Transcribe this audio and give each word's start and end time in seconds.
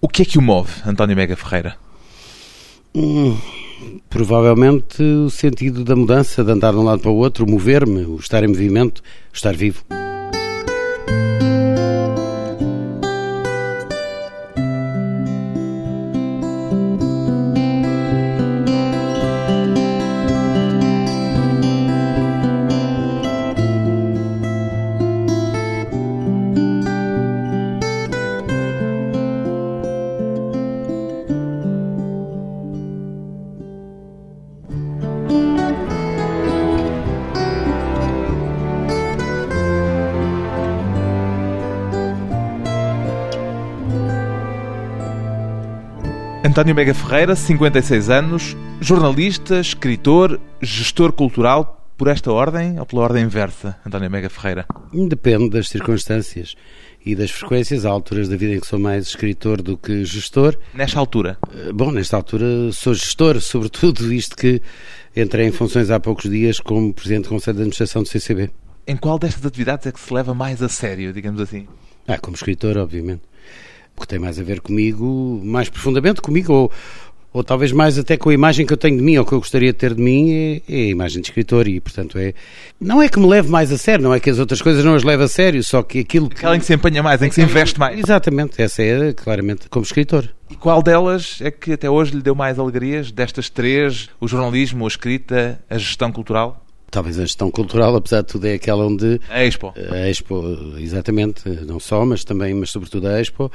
O 0.00 0.08
que 0.08 0.22
é 0.22 0.24
que 0.24 0.38
o 0.38 0.42
move, 0.42 0.70
António 0.86 1.16
Mega 1.16 1.34
Ferreira? 1.34 1.76
Hum, 2.94 3.36
provavelmente 4.08 5.02
o 5.02 5.28
sentido 5.28 5.84
da 5.84 5.96
mudança, 5.96 6.44
de 6.44 6.52
andar 6.52 6.70
de 6.70 6.78
um 6.78 6.84
lado 6.84 7.02
para 7.02 7.10
o 7.10 7.16
outro, 7.16 7.48
mover-me, 7.50 8.04
o 8.04 8.16
estar 8.16 8.44
em 8.44 8.48
movimento, 8.48 9.02
estar 9.32 9.56
vivo. 9.56 9.84
António 46.58 46.74
Mega 46.74 46.92
Ferreira, 46.92 47.36
56 47.36 48.10
anos, 48.10 48.56
jornalista, 48.80 49.60
escritor, 49.60 50.40
gestor 50.60 51.12
cultural, 51.12 51.86
por 51.96 52.08
esta 52.08 52.32
ordem 52.32 52.80
ou 52.80 52.84
pela 52.84 53.02
ordem 53.02 53.22
inversa, 53.22 53.76
António 53.86 54.10
Mega 54.10 54.28
Ferreira? 54.28 54.66
Depende 54.92 55.50
das 55.50 55.68
circunstâncias 55.68 56.56
e 57.06 57.14
das 57.14 57.30
frequências. 57.30 57.86
Há 57.86 57.90
alturas 57.90 58.28
da 58.28 58.36
vida 58.36 58.54
em 58.54 58.58
que 58.58 58.66
sou 58.66 58.76
mais 58.76 59.06
escritor 59.06 59.62
do 59.62 59.78
que 59.78 60.04
gestor. 60.04 60.58
Nesta 60.74 60.98
altura? 60.98 61.38
Eh, 61.54 61.72
bom, 61.72 61.92
nesta 61.92 62.16
altura 62.16 62.72
sou 62.72 62.92
gestor, 62.92 63.38
sobretudo 63.40 64.08
visto 64.08 64.36
que 64.36 64.60
entrei 65.14 65.46
em 65.46 65.52
funções 65.52 65.92
há 65.92 66.00
poucos 66.00 66.28
dias 66.28 66.58
como 66.58 66.92
Presidente 66.92 67.26
do 67.26 67.28
Conselho 67.28 67.54
de 67.54 67.60
Administração 67.60 68.02
do 68.02 68.08
CCB. 68.08 68.50
Em 68.84 68.96
qual 68.96 69.16
destas 69.16 69.46
atividades 69.46 69.86
é 69.86 69.92
que 69.92 70.00
se 70.00 70.12
leva 70.12 70.34
mais 70.34 70.60
a 70.60 70.68
sério, 70.68 71.12
digamos 71.12 71.40
assim? 71.40 71.68
Ah, 72.08 72.18
como 72.18 72.34
escritor, 72.34 72.76
obviamente 72.78 73.22
que 73.98 74.08
tem 74.08 74.18
mais 74.18 74.38
a 74.38 74.42
ver 74.42 74.60
comigo, 74.60 75.40
mais 75.44 75.68
profundamente 75.68 76.20
comigo, 76.20 76.52
ou, 76.52 76.72
ou 77.32 77.44
talvez 77.44 77.72
mais 77.72 77.98
até 77.98 78.16
com 78.16 78.30
a 78.30 78.34
imagem 78.34 78.66
que 78.66 78.72
eu 78.72 78.76
tenho 78.76 78.96
de 78.96 79.02
mim, 79.02 79.16
ou 79.18 79.24
que 79.24 79.32
eu 79.32 79.38
gostaria 79.38 79.72
de 79.72 79.78
ter 79.78 79.94
de 79.94 80.02
mim, 80.02 80.32
é, 80.32 80.62
é, 80.68 80.74
a 80.74 80.88
imagem 80.88 81.20
de 81.20 81.28
escritor, 81.28 81.68
e 81.68 81.80
portanto 81.80 82.18
é. 82.18 82.34
Não 82.80 83.02
é 83.02 83.08
que 83.08 83.18
me 83.18 83.26
leve 83.26 83.48
mais 83.48 83.70
a 83.72 83.78
sério, 83.78 84.02
não 84.02 84.14
é 84.14 84.20
que 84.20 84.30
as 84.30 84.38
outras 84.38 84.62
coisas 84.62 84.84
não 84.84 84.94
as 84.94 85.02
leve 85.02 85.22
a 85.22 85.28
sério, 85.28 85.62
só 85.62 85.82
que 85.82 86.00
aquilo. 86.00 86.26
Aquela 86.26 86.56
em 86.56 86.60
que 86.60 86.66
se 86.66 86.74
empenha 86.74 87.02
mais, 87.02 87.22
em 87.22 87.28
que 87.28 87.34
se 87.34 87.42
investe 87.42 87.78
mais. 87.78 87.98
Exatamente, 87.98 88.60
essa 88.60 88.82
é 88.82 89.12
claramente 89.12 89.68
como 89.68 89.84
escritor. 89.84 90.28
E 90.50 90.56
qual 90.56 90.82
delas 90.82 91.38
é 91.42 91.50
que 91.50 91.72
até 91.72 91.90
hoje 91.90 92.14
lhe 92.14 92.22
deu 92.22 92.34
mais 92.34 92.58
alegrias? 92.58 93.12
Destas 93.12 93.50
três, 93.50 94.08
o 94.18 94.26
jornalismo, 94.26 94.84
a 94.84 94.88
escrita, 94.88 95.60
a 95.68 95.76
gestão 95.76 96.10
cultural? 96.10 96.64
Talvez 96.90 97.18
a 97.18 97.22
gestão 97.22 97.50
cultural, 97.50 97.94
apesar 97.96 98.22
de 98.22 98.28
tudo, 98.28 98.46
é 98.46 98.54
aquela 98.54 98.86
onde. 98.86 99.20
A 99.28 99.44
Expo. 99.44 99.74
A 99.90 100.08
Expo, 100.08 100.42
exatamente, 100.78 101.48
não 101.66 101.78
só, 101.78 102.04
mas 102.06 102.24
também, 102.24 102.54
mas 102.54 102.70
sobretudo 102.70 103.08
a 103.08 103.20
Expo, 103.20 103.52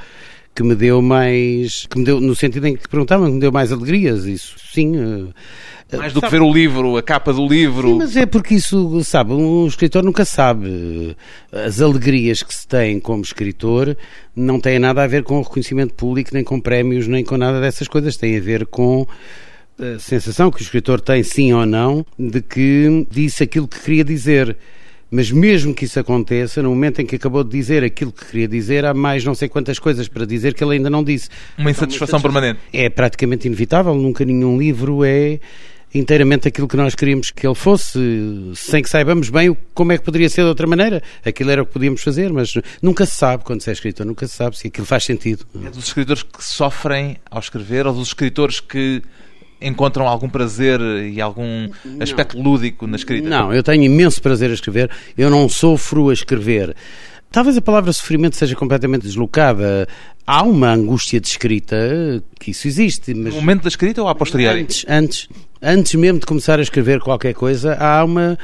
que 0.54 0.62
me 0.62 0.74
deu 0.74 1.02
mais. 1.02 1.86
que 1.86 1.98
me 1.98 2.04
deu, 2.04 2.20
no 2.20 2.36
sentido 2.36 2.66
em 2.66 2.76
que 2.76 2.88
perguntavam, 2.88 3.26
que 3.26 3.34
me 3.34 3.40
deu 3.40 3.50
mais 3.50 3.72
alegrias, 3.72 4.24
isso 4.24 4.54
sim. 4.72 4.94
Eh, 4.96 5.96
mais 5.96 6.12
do 6.12 6.20
sabe, 6.20 6.30
que 6.30 6.38
ver 6.38 6.42
o 6.42 6.52
livro, 6.52 6.96
a 6.96 7.02
capa 7.02 7.32
do 7.32 7.46
livro. 7.46 7.88
Sim, 7.88 7.98
mas 7.98 8.16
é 8.16 8.26
porque 8.26 8.54
isso, 8.54 9.02
sabe, 9.04 9.32
um 9.32 9.66
escritor 9.66 10.02
nunca 10.02 10.24
sabe. 10.24 11.16
As 11.52 11.80
alegrias 11.80 12.42
que 12.42 12.54
se 12.54 12.66
tem 12.66 13.00
como 13.00 13.22
escritor 13.22 13.96
não 14.34 14.60
têm 14.60 14.78
nada 14.78 15.02
a 15.02 15.06
ver 15.06 15.24
com 15.24 15.38
o 15.38 15.42
reconhecimento 15.42 15.94
público, 15.94 16.30
nem 16.32 16.44
com 16.44 16.60
prémios, 16.60 17.06
nem 17.06 17.24
com 17.24 17.36
nada 17.36 17.60
dessas 17.60 17.88
coisas. 17.88 18.16
Tem 18.16 18.36
a 18.36 18.40
ver 18.40 18.66
com 18.66 19.06
a 19.78 19.98
sensação 19.98 20.50
que 20.50 20.60
o 20.60 20.62
escritor 20.62 21.00
tem, 21.00 21.22
sim 21.22 21.52
ou 21.52 21.66
não, 21.66 22.04
de 22.18 22.40
que 22.40 23.06
disse 23.10 23.42
aquilo 23.42 23.66
que 23.66 23.80
queria 23.80 24.04
dizer. 24.04 24.56
Mas 25.10 25.30
mesmo 25.30 25.72
que 25.72 25.84
isso 25.84 26.00
aconteça, 26.00 26.60
no 26.60 26.70
momento 26.70 27.00
em 27.00 27.06
que 27.06 27.16
acabou 27.16 27.44
de 27.44 27.50
dizer 27.50 27.84
aquilo 27.84 28.10
que 28.10 28.24
queria 28.24 28.48
dizer, 28.48 28.84
há 28.84 28.92
mais 28.92 29.24
não 29.24 29.34
sei 29.34 29.48
quantas 29.48 29.78
coisas 29.78 30.08
para 30.08 30.26
dizer 30.26 30.54
que 30.54 30.64
ele 30.64 30.74
ainda 30.74 30.90
não 30.90 31.04
disse. 31.04 31.28
Uma 31.56 31.70
insatisfação 31.70 32.18
então, 32.18 32.32
permanente. 32.32 32.60
É 32.72 32.88
praticamente 32.88 33.46
inevitável, 33.46 33.94
nunca 33.94 34.24
nenhum 34.24 34.58
livro 34.58 35.04
é 35.04 35.38
inteiramente 35.94 36.48
aquilo 36.48 36.66
que 36.66 36.76
nós 36.76 36.94
queríamos 36.96 37.30
que 37.30 37.46
ele 37.46 37.54
fosse, 37.54 37.96
sem 38.56 38.82
que 38.82 38.88
saibamos 38.90 39.30
bem 39.30 39.56
como 39.72 39.92
é 39.92 39.98
que 39.98 40.04
poderia 40.04 40.28
ser 40.28 40.42
de 40.42 40.48
outra 40.48 40.66
maneira. 40.66 41.00
Aquilo 41.24 41.50
era 41.50 41.62
o 41.62 41.66
que 41.66 41.72
podíamos 41.72 42.02
fazer, 42.02 42.32
mas 42.32 42.52
nunca 42.82 43.06
se 43.06 43.14
sabe, 43.14 43.44
quando 43.44 43.60
se 43.60 43.70
é 43.70 43.72
escritor, 43.72 44.04
nunca 44.04 44.26
se 44.26 44.34
sabe 44.34 44.58
se 44.58 44.66
aquilo 44.66 44.86
faz 44.86 45.04
sentido. 45.04 45.46
É 45.64 45.70
dos 45.70 45.86
escritores 45.86 46.24
que 46.24 46.44
sofrem 46.44 47.18
ao 47.30 47.38
escrever 47.38 47.86
ou 47.86 47.92
dos 47.92 48.08
escritores 48.08 48.58
que 48.58 49.00
encontram 49.60 50.06
algum 50.06 50.28
prazer 50.28 50.80
e 50.80 51.20
algum 51.20 51.68
aspecto 52.00 52.40
lúdico 52.40 52.86
na 52.86 52.96
escrita? 52.96 53.28
Não, 53.28 53.52
eu 53.52 53.62
tenho 53.62 53.82
imenso 53.82 54.20
prazer 54.20 54.50
a 54.50 54.54
escrever. 54.54 54.90
Eu 55.16 55.30
não 55.30 55.48
sofro 55.48 56.10
a 56.10 56.12
escrever. 56.12 56.74
Talvez 57.30 57.56
a 57.56 57.60
palavra 57.60 57.92
sofrimento 57.92 58.36
seja 58.36 58.54
completamente 58.54 59.02
deslocada. 59.02 59.88
Há 60.26 60.44
uma 60.44 60.72
angústia 60.72 61.20
de 61.20 61.26
escrita 61.26 62.22
que 62.38 62.52
isso 62.52 62.68
existe. 62.68 63.12
Mas 63.12 63.34
no 63.34 63.40
momento 63.40 63.62
da 63.62 63.68
escrita 63.68 64.00
ou 64.00 64.08
a 64.08 64.14
posteriori? 64.14 64.60
Antes, 64.60 64.86
antes, 64.88 65.28
antes 65.60 65.94
mesmo 65.94 66.20
de 66.20 66.26
começar 66.26 66.58
a 66.58 66.62
escrever 66.62 67.00
qualquer 67.00 67.34
coisa, 67.34 67.74
há 67.74 68.04
uma 68.04 68.38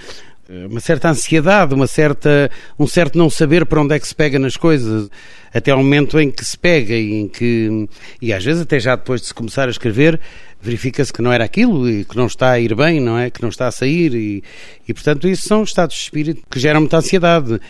uma 0.68 0.80
certa 0.80 1.08
ansiedade, 1.08 1.74
uma 1.74 1.86
certa, 1.86 2.50
um 2.78 2.86
certo 2.86 3.16
não 3.16 3.30
saber 3.30 3.64
para 3.64 3.80
onde 3.80 3.94
é 3.94 4.00
que 4.00 4.08
se 4.08 4.14
pega 4.14 4.38
nas 4.38 4.56
coisas, 4.56 5.08
até 5.52 5.70
ao 5.70 5.78
momento 5.78 6.18
em 6.18 6.30
que 6.30 6.44
se 6.44 6.56
pega 6.56 6.94
e 6.94 7.14
em 7.20 7.28
que, 7.28 7.88
e 8.20 8.32
às 8.32 8.44
vezes 8.44 8.62
até 8.62 8.78
já 8.78 8.96
depois 8.96 9.20
de 9.20 9.28
se 9.28 9.34
começar 9.34 9.68
a 9.68 9.70
escrever, 9.70 10.20
verifica-se 10.60 11.12
que 11.12 11.22
não 11.22 11.32
era 11.32 11.44
aquilo 11.44 11.88
e 11.88 12.04
que 12.04 12.16
não 12.16 12.26
está 12.26 12.50
a 12.50 12.60
ir 12.60 12.74
bem, 12.74 13.00
não 13.00 13.18
é? 13.18 13.30
Que 13.30 13.42
não 13.42 13.48
está 13.48 13.66
a 13.66 13.72
sair 13.72 14.14
e, 14.14 14.44
e 14.86 14.94
portanto 14.94 15.28
isso 15.28 15.48
são 15.48 15.62
estados 15.62 15.96
de 15.96 16.02
espírito 16.02 16.42
que 16.50 16.58
geram 16.60 16.80
muita 16.80 16.98
ansiedade 16.98 17.60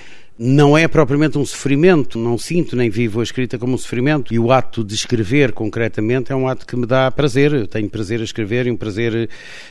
não 0.43 0.77
é 0.77 0.89
propriamente 0.89 1.37
um 1.37 1.45
sofrimento, 1.45 2.19
não 2.19 2.39
sinto 2.39 2.75
nem 2.75 2.89
vivo 2.89 3.21
a 3.21 3.23
escrita 3.23 3.59
como 3.59 3.75
um 3.75 3.77
sofrimento. 3.77 4.33
E 4.33 4.39
o 4.39 4.51
ato 4.51 4.83
de 4.83 4.95
escrever 4.95 5.53
concretamente 5.53 6.33
é 6.33 6.35
um 6.35 6.49
ato 6.49 6.67
que 6.67 6.75
me 6.77 6.87
dá 6.87 7.11
prazer. 7.11 7.53
Eu 7.53 7.67
tenho 7.67 7.91
prazer 7.91 8.23
a 8.23 8.25
escrever 8.25 8.67
e 8.67 8.71
um 8.71 8.77
prazer, 8.77 9.29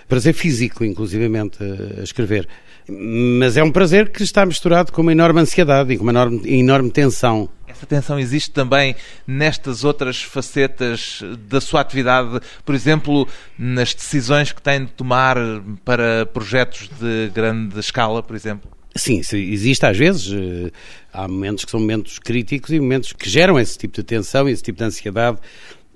prazer 0.07 0.31
físico, 0.31 0.85
inclusivamente, 0.85 1.57
a 1.99 2.03
escrever. 2.03 2.47
Mas 2.87 3.57
é 3.57 3.63
um 3.63 3.71
prazer 3.71 4.11
que 4.11 4.21
está 4.21 4.45
misturado 4.45 4.91
com 4.91 5.01
uma 5.01 5.11
enorme 5.11 5.41
ansiedade 5.41 5.91
e 5.91 5.97
com 5.97 6.03
uma 6.03 6.11
enorme, 6.11 6.41
enorme 6.45 6.91
tensão. 6.91 7.49
Essa 7.69 7.85
tensão 7.85 8.19
existe 8.19 8.49
também 8.49 8.95
nestas 9.27 9.83
outras 9.83 10.23
facetas 10.23 11.21
da 11.47 11.61
sua 11.61 11.81
atividade, 11.81 12.41
por 12.65 12.73
exemplo, 12.73 13.27
nas 13.57 13.93
decisões 13.93 14.51
que 14.51 14.61
tem 14.61 14.85
de 14.85 14.91
tomar 14.91 15.37
para 15.85 16.25
projetos 16.25 16.89
de 16.99 17.29
grande 17.29 17.79
escala, 17.79 18.23
por 18.23 18.35
exemplo? 18.35 18.71
Sim, 18.95 19.19
existe 19.19 19.85
às 19.85 19.95
vezes. 19.95 20.33
Eh, 20.33 20.71
há 21.13 21.27
momentos 21.27 21.63
que 21.63 21.71
são 21.71 21.79
momentos 21.79 22.17
críticos 22.17 22.71
e 22.71 22.79
momentos 22.79 23.13
que 23.13 23.29
geram 23.29 23.59
esse 23.59 23.77
tipo 23.77 23.95
de 23.95 24.03
tensão 24.03 24.49
esse 24.49 24.63
tipo 24.63 24.77
de 24.77 24.83
ansiedade 24.83 25.37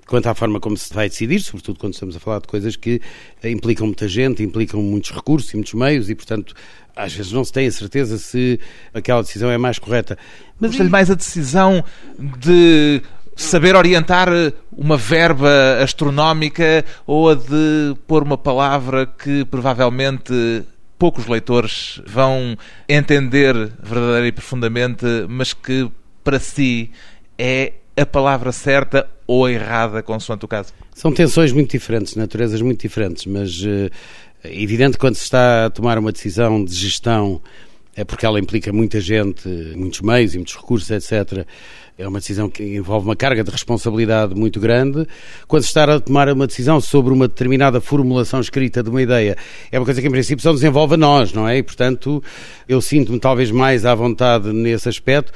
quanto 0.06 0.26
à 0.26 0.34
forma 0.34 0.60
como 0.60 0.76
se 0.76 0.92
vai 0.92 1.08
decidir, 1.08 1.40
sobretudo 1.40 1.78
quando 1.78 1.94
estamos 1.94 2.16
a 2.16 2.20
falar 2.20 2.40
de 2.40 2.46
coisas 2.46 2.76
que 2.76 3.00
implicam 3.44 3.86
muita 3.86 4.08
gente, 4.08 4.42
implicam 4.42 4.82
muitos 4.82 5.10
recursos 5.10 5.52
e 5.52 5.56
muitos 5.56 5.74
meios 5.74 6.10
e, 6.10 6.14
portanto, 6.14 6.54
às 6.94 7.12
vezes 7.12 7.32
não 7.32 7.44
se 7.44 7.52
tem 7.52 7.66
a 7.66 7.72
certeza 7.72 8.18
se 8.18 8.60
aquela 8.92 9.22
decisão 9.22 9.50
é 9.50 9.58
mais 9.58 9.78
correta. 9.78 10.16
Mas 10.60 10.70
Custa-lhe 10.70 10.90
mais 10.90 11.10
a 11.10 11.14
decisão 11.14 11.84
de 12.18 13.02
saber 13.36 13.74
orientar 13.74 14.28
uma 14.70 14.96
verba 14.96 15.82
astronómica 15.82 16.84
ou 17.06 17.30
a 17.30 17.34
de 17.34 17.96
pôr 18.06 18.22
uma 18.22 18.38
palavra 18.38 19.06
que 19.06 19.44
provavelmente 19.46 20.64
poucos 20.98 21.26
leitores 21.26 22.00
vão 22.06 22.56
entender 22.88 23.54
verdadeiramente 23.82 24.28
e 24.28 24.32
profundamente, 24.32 25.04
mas 25.28 25.52
que 25.52 25.90
para 26.22 26.38
si 26.38 26.90
é 27.36 27.72
a 27.96 28.06
palavra 28.06 28.52
certa 28.52 29.08
ou 29.26 29.48
errada, 29.48 30.02
consoante 30.02 30.44
o 30.44 30.48
caso? 30.48 30.72
São 30.94 31.12
tensões 31.12 31.52
muito 31.52 31.70
diferentes, 31.70 32.16
naturezas 32.16 32.60
muito 32.60 32.80
diferentes, 32.80 33.26
mas 33.26 33.62
uh, 33.62 33.90
é 34.42 34.62
evidente 34.62 34.98
quando 34.98 35.14
se 35.14 35.22
está 35.22 35.66
a 35.66 35.70
tomar 35.70 35.98
uma 35.98 36.12
decisão 36.12 36.64
de 36.64 36.74
gestão 36.74 37.40
é 37.96 38.04
porque 38.04 38.26
ela 38.26 38.40
implica 38.40 38.72
muita 38.72 39.00
gente, 39.00 39.48
muitos 39.76 40.00
meios 40.00 40.34
e 40.34 40.38
muitos 40.38 40.56
recursos, 40.56 40.90
etc. 40.90 41.46
É 41.96 42.08
uma 42.08 42.18
decisão 42.18 42.50
que 42.50 42.62
envolve 42.76 43.06
uma 43.06 43.14
carga 43.14 43.44
de 43.44 43.50
responsabilidade 43.50 44.34
muito 44.34 44.58
grande. 44.58 45.06
Quando 45.46 45.62
se 45.62 45.68
está 45.68 45.84
a 45.84 46.00
tomar 46.00 46.28
uma 46.28 46.46
decisão 46.46 46.80
sobre 46.80 47.12
uma 47.12 47.28
determinada 47.28 47.80
formulação 47.80 48.40
escrita 48.40 48.82
de 48.82 48.90
uma 48.90 49.00
ideia, 49.00 49.36
é 49.70 49.78
uma 49.78 49.84
coisa 49.84 50.00
que 50.00 50.08
em 50.08 50.10
princípio 50.10 50.42
só 50.42 50.52
nos 50.52 50.64
envolve 50.64 50.94
a 50.94 50.96
nós, 50.96 51.32
não 51.32 51.48
é? 51.48 51.58
E 51.58 51.62
portanto 51.62 52.22
eu 52.68 52.80
sinto-me 52.80 53.20
talvez 53.20 53.52
mais 53.52 53.86
à 53.86 53.94
vontade 53.94 54.52
nesse 54.52 54.88
aspecto. 54.88 55.32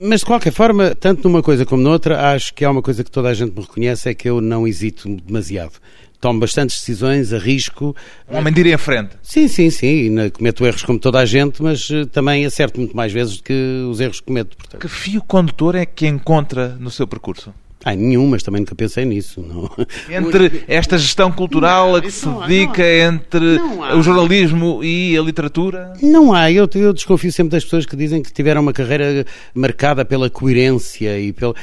Mas 0.00 0.20
de 0.20 0.26
qualquer 0.26 0.52
forma, 0.52 0.94
tanto 0.94 1.28
numa 1.28 1.42
coisa 1.42 1.66
como 1.66 1.82
noutra, 1.82 2.32
acho 2.32 2.54
que 2.54 2.64
há 2.64 2.70
uma 2.70 2.82
coisa 2.82 3.02
que 3.02 3.10
toda 3.10 3.28
a 3.28 3.34
gente 3.34 3.52
me 3.54 3.62
reconhece: 3.62 4.08
é 4.08 4.14
que 4.14 4.28
eu 4.28 4.40
não 4.40 4.66
hesito 4.66 5.08
demasiado 5.08 5.72
tomo 6.20 6.40
bastantes 6.40 6.78
decisões, 6.80 7.32
arrisco. 7.32 7.94
Um 8.28 8.38
homem 8.38 8.52
de 8.52 8.60
ir 8.60 8.66
em 8.66 8.78
frente. 8.78 9.10
Sim, 9.22 9.48
sim, 9.48 9.70
sim. 9.70 10.14
Cometo 10.30 10.66
erros 10.66 10.82
como 10.82 10.98
toda 10.98 11.18
a 11.18 11.24
gente, 11.24 11.62
mas 11.62 11.88
eh, 11.90 12.04
também 12.06 12.44
acerto 12.44 12.80
muito 12.80 12.96
mais 12.96 13.12
vezes 13.12 13.36
do 13.36 13.42
que 13.42 13.86
os 13.88 14.00
erros 14.00 14.20
que 14.20 14.26
cometo. 14.26 14.56
Portanto. 14.56 14.80
Que 14.80 14.88
fio 14.88 15.22
condutor 15.22 15.74
é 15.74 15.86
que 15.86 16.06
encontra 16.06 16.68
no 16.80 16.90
seu 16.90 17.06
percurso? 17.06 17.52
Ah, 17.84 17.94
nenhum, 17.94 18.26
mas 18.26 18.42
também 18.42 18.60
nunca 18.60 18.74
pensei 18.74 19.04
nisso. 19.04 19.40
Não. 19.40 19.70
Entre 20.10 20.64
esta 20.66 20.98
gestão 20.98 21.30
cultural 21.30 21.96
a 21.96 22.00
que 22.00 22.10
se 22.10 22.26
não 22.26 22.42
há, 22.42 22.46
dedica 22.46 22.82
não 22.82 22.88
há. 22.88 23.14
entre 23.14 23.58
Não 23.58 23.98
o 23.98 24.02
jornalismo 24.02 24.82
e 24.82 25.16
a 25.16 25.22
literatura? 25.22 25.92
Não 26.02 26.32
há, 26.32 26.50
eu, 26.50 26.68
eu 26.74 26.92
desconfio 26.92 27.32
sempre 27.32 27.52
das 27.52 27.64
pessoas 27.64 27.86
que 27.86 27.96
dizem 27.96 28.22
que 28.22 28.32
tiveram 28.32 28.62
uma 28.62 28.72
carreira 28.72 29.24
marcada 29.54 30.04
pela 30.04 30.28
coerência 30.28 31.18
e 31.18 31.32
pelo. 31.32 31.54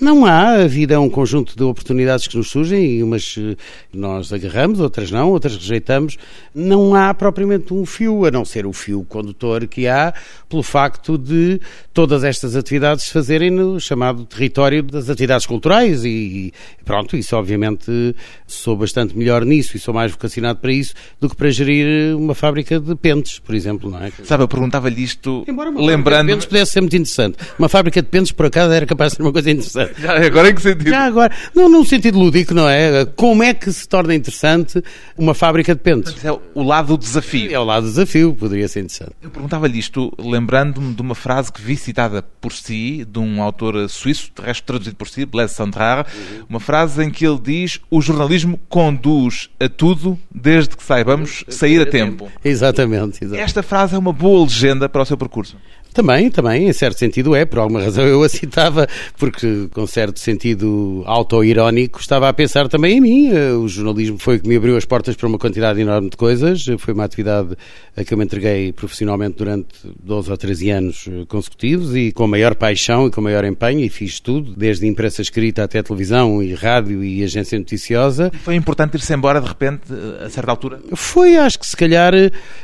Não 0.00 0.24
há, 0.24 0.62
a 0.62 0.66
vida 0.66 0.94
é 0.94 0.98
um 0.98 1.10
conjunto 1.10 1.54
de 1.54 1.62
oportunidades 1.62 2.26
que 2.26 2.36
nos 2.36 2.48
surgem 2.48 2.82
e 2.84 3.02
umas 3.02 3.36
eh, 3.38 3.54
nós 3.92 4.32
agarramos, 4.32 4.80
outras 4.80 5.10
não, 5.10 5.30
outras 5.30 5.56
rejeitamos. 5.56 6.16
Não 6.54 6.94
há 6.94 7.12
propriamente 7.12 7.74
um 7.74 7.84
fio, 7.84 8.24
a 8.24 8.30
não 8.30 8.44
ser 8.44 8.64
o 8.64 8.72
fio 8.72 9.04
condutor 9.06 9.66
que 9.66 9.86
há 9.86 10.14
pelo 10.48 10.62
facto 10.62 11.18
de 11.18 11.60
todas 11.92 12.24
estas 12.24 12.56
atividades 12.56 13.04
se 13.04 13.12
fazerem 13.12 13.50
no 13.50 13.78
chamado 13.78 14.24
território 14.24 14.82
das 14.82 15.10
atividades 15.10 15.46
culturais 15.46 16.04
e 16.04 16.52
pronto, 16.84 17.16
isso 17.16 17.36
obviamente 17.36 18.16
sou 18.46 18.76
bastante 18.76 19.16
melhor 19.16 19.44
nisso 19.44 19.76
e 19.76 19.80
sou 19.80 19.92
mais 19.92 20.10
vocacionado 20.10 20.58
para 20.60 20.72
isso 20.72 20.94
do 21.20 21.28
que 21.28 21.36
para 21.36 21.50
gerir 21.50 22.16
uma 22.16 22.34
fábrica 22.34 22.80
de 22.80 22.94
pentes, 22.94 23.38
por 23.38 23.54
exemplo, 23.54 23.90
não 23.90 24.02
é? 24.02 24.10
Sabe, 24.24 24.44
eu 24.44 24.48
perguntava-lhe 24.48 25.02
isto 25.02 25.44
Embora 25.46 25.70
uma 25.70 25.78
fábrica 25.78 25.92
de 25.92 25.96
lembrando. 25.96 26.26
pentes 26.28 26.46
pudesse 26.46 26.72
ser 26.72 26.80
muito 26.80 26.96
interessante. 26.96 27.36
Uma 27.58 27.68
fábrica 27.68 28.00
de 28.00 28.08
pentes, 28.08 28.32
por 28.32 28.46
acaso, 28.46 28.72
era 28.72 28.86
capaz 28.86 29.12
de 29.12 29.16
ser 29.16 29.22
uma 29.22 29.32
coisa 29.32 29.50
interessante. 29.50 29.89
Agora 30.26 30.50
em 30.50 30.54
que 30.54 30.62
sentido? 30.62 30.90
Já 30.90 31.06
agora, 31.06 31.32
não 31.54 31.68
num 31.68 31.84
sentido 31.84 32.18
lúdico, 32.18 32.54
não 32.54 32.68
é? 32.68 33.04
Como 33.16 33.42
é 33.42 33.54
que 33.54 33.72
se 33.72 33.88
torna 33.88 34.14
interessante 34.14 34.82
uma 35.16 35.34
fábrica 35.34 35.74
de 35.74 35.80
pentes? 35.80 36.24
É 36.24 36.32
o 36.32 36.62
lado 36.62 36.96
do 36.96 36.98
desafio. 36.98 37.52
É 37.52 37.58
o 37.58 37.64
lado 37.64 37.84
do 37.84 37.88
desafio, 37.90 38.34
poderia 38.34 38.68
ser 38.68 38.80
interessante. 38.80 39.12
Eu 39.22 39.30
perguntava-lhe 39.30 39.78
isto 39.78 40.12
lembrando-me 40.18 40.94
de 40.94 41.02
uma 41.02 41.14
frase 41.14 41.52
que 41.52 41.60
vi 41.60 41.76
citada 41.76 42.22
por 42.40 42.52
si, 42.52 43.04
de 43.04 43.18
um 43.18 43.42
autor 43.42 43.88
suíço, 43.88 44.30
de 44.34 44.42
resto 44.42 44.64
traduzido 44.64 44.96
por 44.96 45.08
si, 45.08 45.24
Blaise 45.24 45.54
Sandrard, 45.54 46.08
uma 46.48 46.60
frase 46.60 47.02
em 47.04 47.10
que 47.10 47.26
ele 47.26 47.38
diz 47.42 47.80
o 47.90 48.00
jornalismo 48.00 48.58
conduz 48.68 49.50
a 49.58 49.68
tudo 49.68 50.18
desde 50.30 50.76
que 50.76 50.82
saibamos 50.82 51.44
sair 51.48 51.80
a 51.80 51.86
tempo. 51.86 52.30
Exatamente, 52.44 53.18
exatamente. 53.22 53.44
Esta 53.44 53.62
frase 53.62 53.94
é 53.94 53.98
uma 53.98 54.12
boa 54.12 54.44
legenda 54.44 54.88
para 54.88 55.02
o 55.02 55.04
seu 55.06 55.16
percurso. 55.16 55.56
Também, 55.92 56.30
também, 56.30 56.68
em 56.68 56.72
certo 56.72 56.98
sentido 56.98 57.34
é, 57.34 57.44
por 57.44 57.58
alguma 57.58 57.80
razão 57.82 58.04
eu 58.06 58.22
a 58.22 58.28
citava, 58.28 58.86
porque 59.18 59.68
com 59.72 59.86
certo 59.86 60.20
sentido 60.20 61.02
autoirónico 61.06 62.00
estava 62.00 62.28
a 62.28 62.32
pensar 62.32 62.68
também 62.68 62.98
em 62.98 63.00
mim. 63.00 63.28
Eh, 63.32 63.52
O 63.52 63.66
jornalismo 63.68 64.18
foi 64.18 64.36
o 64.36 64.40
que 64.40 64.48
me 64.48 64.56
abriu 64.56 64.76
as 64.76 64.84
portas 64.84 65.16
para 65.16 65.26
uma 65.26 65.38
quantidade 65.38 65.80
enorme 65.80 66.10
de 66.10 66.16
coisas, 66.16 66.64
foi 66.78 66.94
uma 66.94 67.04
atividade 67.04 67.56
a 67.96 68.04
que 68.04 68.14
eu 68.14 68.18
me 68.18 68.24
entreguei 68.24 68.72
profissionalmente 68.72 69.36
durante 69.36 69.66
12 70.02 70.30
ou 70.30 70.36
13 70.36 70.70
anos 70.70 71.08
eh, 71.08 71.24
consecutivos 71.26 71.94
e 71.96 72.12
com 72.12 72.26
maior 72.26 72.54
paixão 72.54 73.06
e 73.06 73.10
com 73.10 73.20
maior 73.20 73.44
empenho 73.44 73.80
e 73.80 73.88
fiz 73.88 74.20
tudo, 74.20 74.54
desde 74.56 74.86
imprensa 74.86 75.22
escrita 75.22 75.64
até 75.64 75.82
televisão 75.82 76.42
e 76.42 76.54
rádio 76.54 77.02
e 77.02 77.24
agência 77.24 77.58
noticiosa. 77.58 78.30
Foi 78.44 78.54
importante 78.54 78.94
ir-se 78.96 79.12
embora 79.12 79.40
de 79.40 79.48
repente, 79.48 79.82
a 80.24 80.30
certa 80.30 80.50
altura? 80.52 80.80
Foi, 80.94 81.36
acho 81.36 81.58
que 81.58 81.66
se 81.66 81.76
calhar 81.76 82.12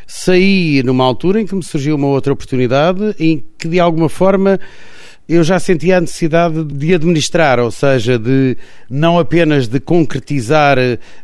saí 0.07 0.83
numa 0.85 1.05
altura 1.05 1.41
em 1.41 1.47
que 1.47 1.55
me 1.55 1.63
surgiu 1.63 1.97
uma 1.97 2.07
outra 2.09 2.33
oportunidade 2.33 3.16
em 3.19 3.45
que 3.59 3.69
de 3.69 3.81
alguma 3.81 4.09
forma 4.09 4.59
eu 5.29 5.43
já 5.43 5.59
sentia 5.59 5.99
a 5.99 6.01
necessidade 6.01 6.63
de 6.65 6.95
administrar, 6.95 7.59
ou 7.59 7.71
seja, 7.71 8.17
de 8.19 8.57
não 8.89 9.19
apenas 9.19 9.67
de 9.67 9.81
concretizar 9.81 10.79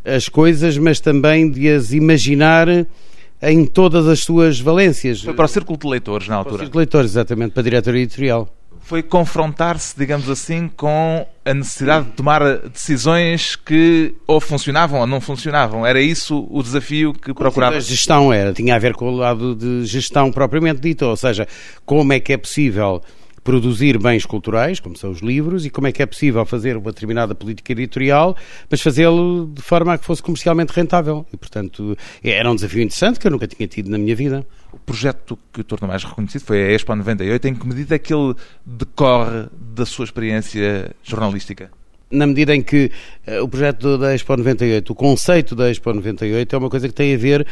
as 0.04 0.28
coisas, 0.28 0.76
mas 0.76 0.98
também 0.98 1.48
de 1.48 1.68
as 1.68 1.92
imaginar 1.92 2.66
em 3.40 3.64
todas 3.64 4.08
as 4.08 4.20
suas 4.20 4.58
valências. 4.58 5.22
Foi 5.22 5.34
para 5.34 5.44
o 5.44 5.48
círculo 5.48 5.78
de 5.78 5.86
leitores 5.86 6.26
na 6.26 6.42
Para 6.42 6.50
altura. 6.50 6.68
os 6.68 6.74
leitores, 6.74 7.12
exatamente, 7.12 7.52
para 7.52 7.60
a 7.60 7.64
diretora 7.64 7.98
editorial. 7.98 8.48
Foi 8.80 9.02
confrontar-se, 9.02 9.96
digamos 9.96 10.28
assim, 10.28 10.68
com 10.68 11.26
a 11.44 11.54
necessidade 11.54 12.06
de 12.06 12.12
tomar 12.12 12.58
decisões 12.68 13.56
que 13.56 14.14
ou 14.26 14.40
funcionavam 14.40 15.00
ou 15.00 15.06
não 15.06 15.20
funcionavam. 15.20 15.86
Era 15.86 16.00
isso 16.00 16.46
o 16.50 16.62
desafio 16.62 17.12
que 17.12 17.32
procurava? 17.32 17.76
A 17.76 17.80
gestão 17.80 18.32
era, 18.32 18.52
tinha 18.52 18.74
a 18.74 18.78
ver 18.78 18.94
com 18.94 19.08
o 19.08 19.16
lado 19.16 19.54
de 19.54 19.84
gestão 19.84 20.30
propriamente 20.30 20.80
dito, 20.80 21.06
ou 21.06 21.16
seja, 21.16 21.46
como 21.86 22.12
é 22.12 22.20
que 22.20 22.32
é 22.32 22.36
possível 22.36 23.02
produzir 23.44 23.98
bens 23.98 24.24
culturais, 24.24 24.78
como 24.80 24.96
são 24.96 25.10
os 25.10 25.20
livros, 25.20 25.66
e 25.66 25.70
como 25.70 25.86
é 25.86 25.92
que 25.92 26.02
é 26.02 26.06
possível 26.06 26.44
fazer 26.44 26.76
uma 26.76 26.92
determinada 26.92 27.34
política 27.34 27.72
editorial, 27.72 28.36
mas 28.70 28.80
fazê-lo 28.80 29.50
de 29.52 29.62
forma 29.62 29.94
a 29.94 29.98
que 29.98 30.04
fosse 30.04 30.22
comercialmente 30.22 30.72
rentável. 30.72 31.26
E, 31.32 31.36
portanto, 31.36 31.96
era 32.22 32.50
um 32.50 32.54
desafio 32.54 32.82
interessante 32.82 33.18
que 33.18 33.26
eu 33.26 33.30
nunca 33.30 33.46
tinha 33.46 33.66
tido 33.66 33.90
na 33.90 33.98
minha 33.98 34.14
vida. 34.14 34.46
O 34.72 34.78
projeto 34.78 35.38
que 35.52 35.60
o 35.60 35.64
tornou 35.64 35.88
mais 35.88 36.04
reconhecido 36.04 36.42
foi 36.42 36.62
a 36.62 36.72
Expo 36.72 36.94
98. 36.94 37.48
Em 37.48 37.54
que 37.54 37.66
medida 37.66 37.94
é 37.94 37.98
que 37.98 38.14
ele 38.14 38.34
decorre 38.64 39.46
da 39.74 39.84
sua 39.84 40.04
experiência 40.04 40.94
jornalística? 41.02 41.70
na 42.12 42.26
medida 42.26 42.54
em 42.54 42.62
que 42.62 42.92
eh, 43.26 43.40
o 43.40 43.48
projeto 43.48 43.96
da 43.96 44.14
Expo 44.14 44.36
98, 44.36 44.92
o 44.92 44.94
conceito 44.94 45.56
da 45.56 45.70
Expo 45.70 45.92
98 45.92 46.54
é 46.54 46.58
uma 46.58 46.68
coisa 46.68 46.86
que 46.86 46.94
tem 46.94 47.14
a 47.14 47.18
ver 47.18 47.46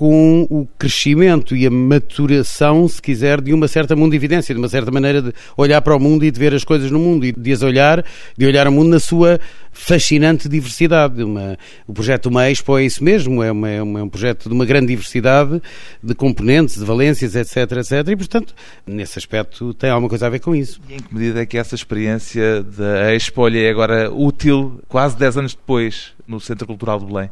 com 0.00 0.46
o 0.48 0.66
crescimento 0.78 1.54
e 1.54 1.66
a 1.66 1.70
maturação, 1.70 2.88
se 2.88 3.02
quiser, 3.02 3.38
de 3.38 3.52
uma 3.52 3.68
certa 3.68 3.94
mundividência, 3.94 4.54
de 4.54 4.58
uma 4.58 4.66
certa 4.66 4.90
maneira 4.90 5.20
de 5.20 5.30
olhar 5.58 5.82
para 5.82 5.94
o 5.94 6.00
mundo 6.00 6.24
e 6.24 6.30
de 6.30 6.40
ver 6.40 6.54
as 6.54 6.64
coisas 6.64 6.90
no 6.90 6.98
mundo 6.98 7.26
e 7.26 7.32
de 7.32 7.52
as 7.52 7.60
olhar, 7.60 8.02
de 8.34 8.46
olhar 8.46 8.66
o 8.66 8.72
mundo 8.72 8.88
na 8.88 8.98
sua 8.98 9.38
fascinante 9.70 10.48
diversidade. 10.48 11.22
Uma, 11.22 11.58
o 11.86 11.92
projeto 11.92 12.30
Uma 12.30 12.48
Expo 12.50 12.78
é 12.78 12.84
isso 12.84 13.04
mesmo, 13.04 13.42
é, 13.42 13.52
uma, 13.52 13.68
é, 13.68 13.76
é 13.76 13.82
um 13.82 14.08
projeto 14.08 14.48
de 14.48 14.54
uma 14.54 14.64
grande 14.64 14.86
diversidade 14.86 15.60
de 16.02 16.14
componentes, 16.14 16.78
de 16.78 16.84
valências, 16.86 17.36
etc, 17.36 17.70
etc, 17.76 18.08
e 18.08 18.16
portanto, 18.16 18.54
nesse 18.86 19.18
aspecto 19.18 19.74
tem 19.74 19.90
alguma 19.90 20.08
coisa 20.08 20.28
a 20.28 20.30
ver 20.30 20.40
com 20.40 20.56
isso. 20.56 20.80
E 20.88 20.94
em 20.94 20.98
que 20.98 21.14
medida 21.14 21.42
é 21.42 21.44
que 21.44 21.58
essa 21.58 21.74
experiência 21.74 22.62
da 22.62 23.14
Expo 23.14 23.46
é 23.48 23.68
agora 23.68 24.10
útil, 24.10 24.80
quase 24.88 25.14
10 25.18 25.36
anos 25.36 25.54
depois, 25.54 26.14
no 26.26 26.40
Centro 26.40 26.66
Cultural 26.66 26.98
de 26.98 27.04
Belém? 27.04 27.30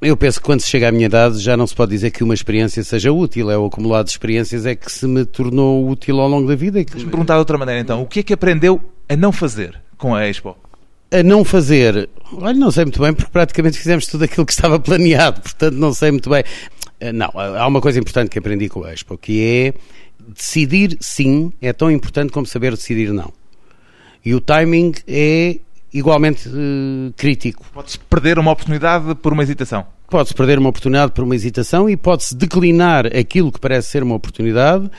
Eu 0.00 0.16
penso 0.16 0.38
que 0.38 0.46
quando 0.46 0.60
se 0.60 0.70
chega 0.70 0.88
à 0.88 0.92
minha 0.92 1.06
idade 1.06 1.38
já 1.40 1.56
não 1.56 1.66
se 1.66 1.74
pode 1.74 1.90
dizer 1.90 2.10
que 2.12 2.22
uma 2.22 2.32
experiência 2.34 2.82
seja 2.84 3.12
útil, 3.12 3.50
é 3.50 3.58
o 3.58 3.66
acumulado 3.66 4.04
de 4.06 4.12
experiências 4.12 4.64
é 4.66 4.74
que 4.76 4.90
se 4.90 5.04
me 5.06 5.24
tornou 5.24 5.88
útil 5.88 6.20
ao 6.20 6.28
longo 6.28 6.46
da 6.46 6.54
vida. 6.54 6.78
e 6.80 6.84
que- 6.84 6.92
Deixa-me 6.92 7.10
perguntar 7.10 7.34
de 7.34 7.38
outra 7.40 7.58
maneira 7.58 7.80
então. 7.80 8.00
O 8.02 8.06
que 8.06 8.20
é 8.20 8.22
que 8.22 8.32
aprendeu 8.32 8.80
a 9.08 9.16
não 9.16 9.32
fazer 9.32 9.80
com 9.98 10.14
a 10.14 10.28
Expo? 10.28 10.56
A 11.10 11.22
não 11.22 11.44
fazer, 11.44 12.08
olha, 12.32 12.54
não 12.58 12.70
sei 12.70 12.84
muito 12.84 13.00
bem, 13.00 13.12
porque 13.12 13.30
praticamente 13.30 13.76
fizemos 13.76 14.06
tudo 14.06 14.24
aquilo 14.24 14.46
que 14.46 14.52
estava 14.52 14.78
planeado, 14.80 15.40
portanto 15.40 15.74
não 15.74 15.92
sei 15.92 16.10
muito 16.12 16.30
bem. 16.30 16.44
Eh, 17.00 17.12
Não, 17.12 17.30
há 17.34 17.66
uma 17.66 17.80
coisa 17.80 17.98
importante 17.98 18.30
que 18.30 18.38
aprendi 18.38 18.68
com 18.68 18.84
a 18.84 18.92
Expo, 18.92 19.18
que 19.18 19.42
é 19.44 19.74
decidir 20.28 20.96
sim 21.00 21.52
é 21.60 21.72
tão 21.72 21.90
importante 21.90 22.32
como 22.32 22.46
saber 22.46 22.70
decidir 22.72 23.12
não. 23.12 23.32
E 24.24 24.34
o 24.34 24.40
timing 24.40 24.92
é 25.06 25.58
igualmente 25.94 26.48
eh, 26.48 27.12
crítico. 27.16 27.64
Pode-se 27.72 27.98
perder 27.98 28.38
uma 28.38 28.50
oportunidade 28.50 29.14
por 29.14 29.32
uma 29.32 29.44
hesitação. 29.44 29.86
Pode-se 30.10 30.34
perder 30.34 30.58
uma 30.58 30.68
oportunidade 30.68 31.12
por 31.12 31.24
uma 31.24 31.34
hesitação 31.34 31.88
e 31.88 31.96
pode-se 31.96 32.34
declinar 32.34 33.06
aquilo 33.06 33.50
que 33.50 33.60
parece 33.60 33.88
ser 33.88 34.02
uma 34.02 34.16
oportunidade 34.16 34.90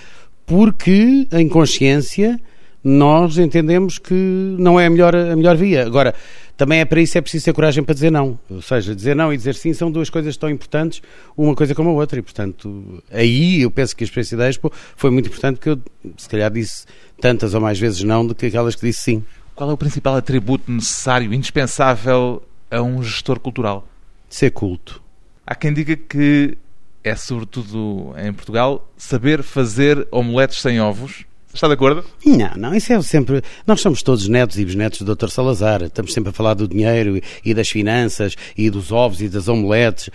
porque, 0.46 1.28
em 1.32 1.50
consciência, 1.50 2.40
nós 2.84 3.38
entendemos 3.38 3.98
que 3.98 4.14
não 4.14 4.80
é 4.80 4.86
a 4.86 4.90
melhor, 4.90 5.16
a 5.16 5.36
melhor 5.36 5.58
via. 5.58 5.86
Agora, 5.86 6.14
também 6.56 6.80
é 6.80 6.86
para 6.86 7.02
isso 7.02 7.18
é 7.18 7.22
preciso 7.22 7.46
ter 7.46 7.54
coragem 7.54 7.84
para 7.84 7.94
dizer 7.94 8.12
não. 8.12 8.40
Ou 8.50 8.62
seja, 8.62 8.96
dizer 8.96 9.16
não 9.16 9.34
e 9.34 9.38
dizer 9.38 9.56
sim 9.56 9.74
são 9.74 9.92
duas 9.92 10.10
coisas 10.10 10.38
tão 10.38 10.50
importantes, 10.50 11.02
uma 11.36 11.56
coisa 11.56 11.76
como 11.76 11.90
a 11.90 11.94
outra. 11.94 12.20
E, 12.20 12.22
portanto, 12.22 13.04
aí 13.12 13.62
eu 13.62 13.72
penso 13.72 13.96
que 13.96 14.04
a 14.04 14.06
experiência 14.06 14.38
da 14.38 14.48
Expo 14.48 14.72
foi 14.96 15.10
muito 15.10 15.28
importante 15.28 15.58
porque 15.58 15.70
eu, 15.70 15.80
se 16.16 16.30
calhar, 16.30 16.52
disse 16.52 16.86
tantas 17.20 17.54
ou 17.54 17.60
mais 17.60 17.80
vezes 17.80 18.02
não 18.04 18.26
do 18.26 18.34
que 18.34 18.46
aquelas 18.46 18.76
que 18.76 18.86
disse 18.86 19.02
sim. 19.02 19.24
Qual 19.56 19.70
é 19.70 19.74
o 19.74 19.78
principal 19.78 20.18
atributo 20.18 20.70
necessário, 20.70 21.34
indispensável 21.34 22.44
a 22.70 22.82
um 22.82 23.02
gestor 23.02 23.40
cultural? 23.40 23.88
Ser 24.30 24.52
culto. 24.52 25.02
Há 25.48 25.56
quem 25.56 25.74
diga 25.74 25.96
que 25.96 26.58
é, 27.02 27.16
sobretudo 27.16 28.14
em 28.18 28.34
Portugal, 28.34 28.86
saber 28.98 29.44
fazer 29.44 30.08
omeletes 30.12 30.60
sem 30.60 30.82
ovos. 30.82 31.24
Está 31.54 31.68
de 31.68 31.74
acordo? 31.74 32.04
Não, 32.26 32.52
não, 32.58 32.76
isso 32.76 32.92
é 32.92 33.02
sempre. 33.02 33.42
Nós 33.66 33.80
somos 33.80 34.04
todos 34.04 34.28
netos 34.28 34.60
e 34.60 34.66
bisnetos 34.66 35.02
do 35.04 35.16
Dr. 35.16 35.30
Salazar. 35.30 35.84
Estamos 35.84 36.12
sempre 36.14 36.32
a 36.32 36.34
falar 36.34 36.56
do 36.56 36.68
dinheiro 36.68 37.22
e 37.46 37.54
das 37.54 37.70
finanças 37.70 38.36
e 38.58 38.70
dos 38.70 38.92
ovos 38.92 39.22
e 39.22 39.30
das 39.30 39.48
omeletes. 39.48 40.10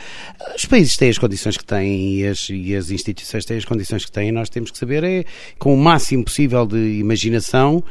Os 0.55 0.67
países 0.67 0.99
têm 0.99 1.09
as 1.09 1.17
condições 1.17 1.57
que 1.57 1.65
têm 1.65 2.17
e 2.17 2.27
as, 2.27 2.47
e 2.51 2.77
as 2.77 2.91
instituições 2.91 3.47
têm 3.47 3.57
as 3.57 3.65
condições 3.65 4.05
que 4.05 4.13
têm. 4.13 4.29
E 4.29 4.33
nós 4.33 4.51
temos 4.51 4.71
que 4.71 4.77
saber, 4.77 5.03
é, 5.03 5.25
com 5.59 5.73
o 5.73 5.79
máximo 5.79 6.25
possível 6.25 6.67
de 6.67 6.99
imaginação, 6.99 7.83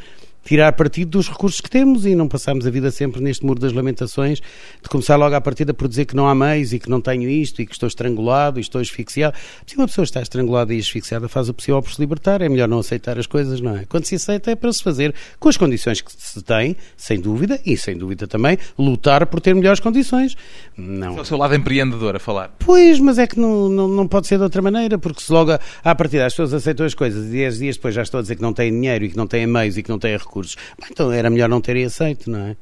tirar 0.44 0.72
partido 0.72 1.10
dos 1.10 1.28
recursos 1.28 1.60
que 1.60 1.70
temos 1.70 2.06
e 2.06 2.14
não 2.14 2.28
passarmos 2.28 2.66
a 2.66 2.70
vida 2.70 2.90
sempre 2.90 3.20
neste 3.20 3.44
muro 3.44 3.60
das 3.60 3.72
lamentações 3.72 4.40
de 4.40 4.88
começar 4.88 5.16
logo 5.16 5.34
à 5.34 5.40
partida 5.40 5.72
por 5.74 5.88
dizer 5.88 6.06
que 6.06 6.16
não 6.16 6.28
há 6.28 6.34
meios 6.34 6.72
e 6.72 6.78
que 6.78 6.88
não 6.88 7.00
tenho 7.00 7.28
isto 7.28 7.60
e 7.62 7.66
que 7.66 7.72
estou 7.72 7.86
estrangulado 7.86 8.58
e 8.58 8.62
estou 8.62 8.80
asfixiado. 8.80 9.36
Se 9.66 9.76
uma 9.76 9.86
pessoa 9.86 10.04
está 10.04 10.20
estrangulada 10.20 10.74
e 10.74 10.78
asfixiada 10.78 11.28
faz 11.28 11.48
o 11.48 11.54
possível 11.54 11.82
por 11.82 11.92
se 11.92 12.00
libertar, 12.00 12.40
é 12.40 12.48
melhor 12.48 12.68
não 12.68 12.78
aceitar 12.78 13.18
as 13.18 13.26
coisas, 13.26 13.60
não 13.60 13.76
é? 13.76 13.84
Quando 13.84 14.04
se 14.04 14.14
aceita 14.14 14.50
é 14.50 14.56
para 14.56 14.72
se 14.72 14.82
fazer 14.82 15.14
com 15.38 15.48
as 15.48 15.56
condições 15.56 16.00
que 16.00 16.10
se 16.16 16.42
tem, 16.42 16.76
sem 16.96 17.20
dúvida, 17.20 17.60
e 17.64 17.76
sem 17.76 17.96
dúvida 17.96 18.26
também 18.26 18.58
lutar 18.78 19.26
por 19.26 19.40
ter 19.40 19.54
melhores 19.54 19.80
condições. 19.80 20.36
Não. 20.76 21.18
É 21.18 21.20
o 21.20 21.24
seu 21.24 21.36
lado 21.36 21.54
empreendedor 21.54 22.16
a 22.16 22.18
falar. 22.18 22.54
Pois, 22.58 22.98
mas 22.98 23.18
é 23.18 23.26
que 23.26 23.38
não, 23.38 23.68
não, 23.68 23.88
não 23.88 24.08
pode 24.08 24.26
ser 24.26 24.38
de 24.38 24.44
outra 24.44 24.62
maneira, 24.62 24.98
porque 24.98 25.20
se 25.20 25.32
logo 25.32 25.52
à 25.84 25.94
partida 25.94 26.26
as 26.26 26.32
pessoas 26.32 26.54
aceitam 26.54 26.86
as 26.86 26.94
coisas 26.94 27.26
e 27.26 27.30
10 27.30 27.58
dias 27.58 27.76
depois 27.76 27.94
já 27.94 28.02
estão 28.02 28.18
a 28.18 28.22
dizer 28.22 28.36
que 28.36 28.42
não 28.42 28.52
têm 28.52 28.70
dinheiro 28.72 29.04
e 29.04 29.10
que 29.10 29.16
não 29.16 29.26
têm 29.26 29.46
meios 29.46 29.76
e 29.76 29.82
que 29.82 29.90
não 29.90 29.98
têm 29.98 30.12
recursos 30.16 30.29
recursos. 30.30 30.56
Então 30.90 31.10
era 31.10 31.28
melhor 31.28 31.48
não 31.48 31.60
terem 31.60 31.84
aceito, 31.84 32.30
não 32.30 32.38
é? 32.38 32.56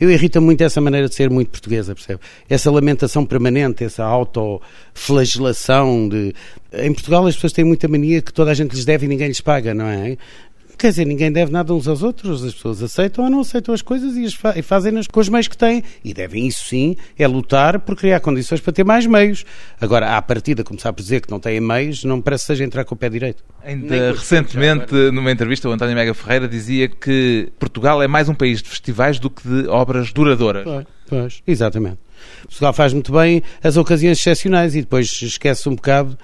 Eu 0.00 0.10
irrita 0.10 0.40
muito 0.40 0.60
essa 0.60 0.80
maneira 0.80 1.08
de 1.08 1.14
ser 1.14 1.30
muito 1.30 1.50
portuguesa, 1.50 1.94
percebe? 1.94 2.20
Essa 2.48 2.70
lamentação 2.70 3.24
permanente, 3.24 3.84
essa 3.84 4.04
autoflagelação 4.04 6.08
de... 6.08 6.34
Em 6.72 6.92
Portugal 6.92 7.24
as 7.26 7.36
pessoas 7.36 7.52
têm 7.52 7.64
muita 7.64 7.86
mania 7.86 8.20
que 8.20 8.32
toda 8.32 8.50
a 8.50 8.54
gente 8.54 8.72
lhes 8.72 8.84
deve 8.84 9.06
e 9.06 9.08
ninguém 9.08 9.28
lhes 9.28 9.40
paga, 9.40 9.72
não 9.72 9.86
é? 9.86 10.18
Quer 10.78 10.90
dizer, 10.90 11.04
ninguém 11.04 11.30
deve 11.30 11.52
nada 11.52 11.72
uns 11.72 11.86
aos 11.86 12.02
outros, 12.02 12.44
as 12.44 12.54
pessoas 12.54 12.82
aceitam 12.82 13.24
ou 13.24 13.30
não 13.30 13.40
aceitam 13.40 13.74
as 13.74 13.82
coisas 13.82 14.16
e, 14.16 14.30
fa 14.30 14.54
e 14.56 14.62
fazem-nas 14.62 15.06
com 15.06 15.20
os 15.20 15.28
meios 15.28 15.48
que 15.48 15.56
têm. 15.56 15.82
E 16.04 16.12
devem, 16.12 16.46
isso 16.46 16.68
sim, 16.68 16.96
é 17.18 17.26
lutar 17.26 17.78
por 17.80 17.96
criar 17.96 18.20
condições 18.20 18.60
para 18.60 18.72
ter 18.72 18.84
mais 18.84 19.06
meios. 19.06 19.44
Agora, 19.80 20.16
à 20.16 20.22
partida, 20.22 20.64
começar 20.64 20.92
por 20.92 21.02
dizer 21.02 21.20
que 21.20 21.30
não 21.30 21.40
têm 21.40 21.60
meios, 21.60 22.04
não 22.04 22.16
me 22.16 22.22
parece 22.22 22.44
que 22.44 22.46
seja 22.48 22.64
entrar 22.64 22.84
com 22.84 22.94
o 22.94 22.98
pé 22.98 23.08
direito. 23.08 23.44
Ainda 23.64 24.12
recentemente, 24.12 24.94
numa 25.12 25.30
entrevista, 25.30 25.68
o 25.68 25.72
António 25.72 25.94
Mega 25.94 26.12
Ferreira 26.14 26.48
dizia 26.48 26.88
que 26.88 27.50
Portugal 27.58 28.02
é 28.02 28.08
mais 28.08 28.28
um 28.28 28.34
país 28.34 28.62
de 28.62 28.68
festivais 28.68 29.18
do 29.18 29.30
que 29.30 29.46
de 29.48 29.68
obras 29.68 30.12
duradouras. 30.12 30.64
Pois, 30.64 30.86
pois 31.08 31.42
exatamente. 31.46 31.98
Portugal 32.42 32.72
faz 32.72 32.92
muito 32.92 33.12
bem 33.12 33.42
as 33.62 33.76
ocasiões 33.76 34.18
excepcionais 34.18 34.74
e 34.74 34.80
depois 34.80 35.10
esquece 35.22 35.68
um 35.68 35.74
bocado 35.74 36.18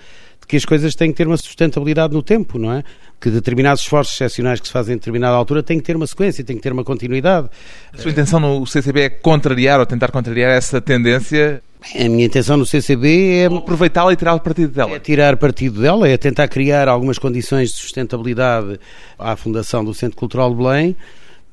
que 0.50 0.56
as 0.56 0.64
coisas 0.64 0.96
têm 0.96 1.12
que 1.12 1.16
ter 1.16 1.28
uma 1.28 1.36
sustentabilidade 1.36 2.12
no 2.12 2.24
tempo, 2.24 2.58
não 2.58 2.72
é? 2.72 2.82
que 3.20 3.30
determinados 3.30 3.82
esforços 3.82 4.14
excepcionais 4.14 4.58
que 4.58 4.66
se 4.66 4.72
fazem 4.72 4.94
em 4.94 4.98
determinada 4.98 5.36
altura 5.36 5.62
têm 5.62 5.78
que 5.78 5.84
ter 5.84 5.94
uma 5.94 6.08
sequência, 6.08 6.42
têm 6.42 6.56
que 6.56 6.62
ter 6.62 6.72
uma 6.72 6.82
continuidade. 6.82 7.48
A 7.92 7.98
sua 7.98 8.10
intenção 8.10 8.40
no 8.40 8.66
CCB 8.66 9.00
é 9.00 9.08
contrariar 9.10 9.78
ou 9.78 9.86
tentar 9.86 10.10
contrariar 10.10 10.50
essa 10.50 10.80
tendência? 10.80 11.62
A 11.94 12.08
minha 12.08 12.24
intenção 12.24 12.56
no 12.56 12.66
CCB 12.66 13.42
é 13.42 13.46
aproveitá-la 13.46 14.12
e 14.12 14.16
tirar 14.16 14.36
partido 14.40 14.72
dela. 14.72 14.96
É 14.96 14.98
tirar 14.98 15.36
partido 15.36 15.80
dela, 15.80 16.08
é 16.08 16.16
tentar 16.16 16.48
criar 16.48 16.88
algumas 16.88 17.16
condições 17.16 17.70
de 17.70 17.76
sustentabilidade 17.76 18.80
à 19.16 19.36
Fundação 19.36 19.84
do 19.84 19.94
Centro 19.94 20.16
Cultural 20.16 20.50
de 20.50 20.56
Belém, 20.56 20.96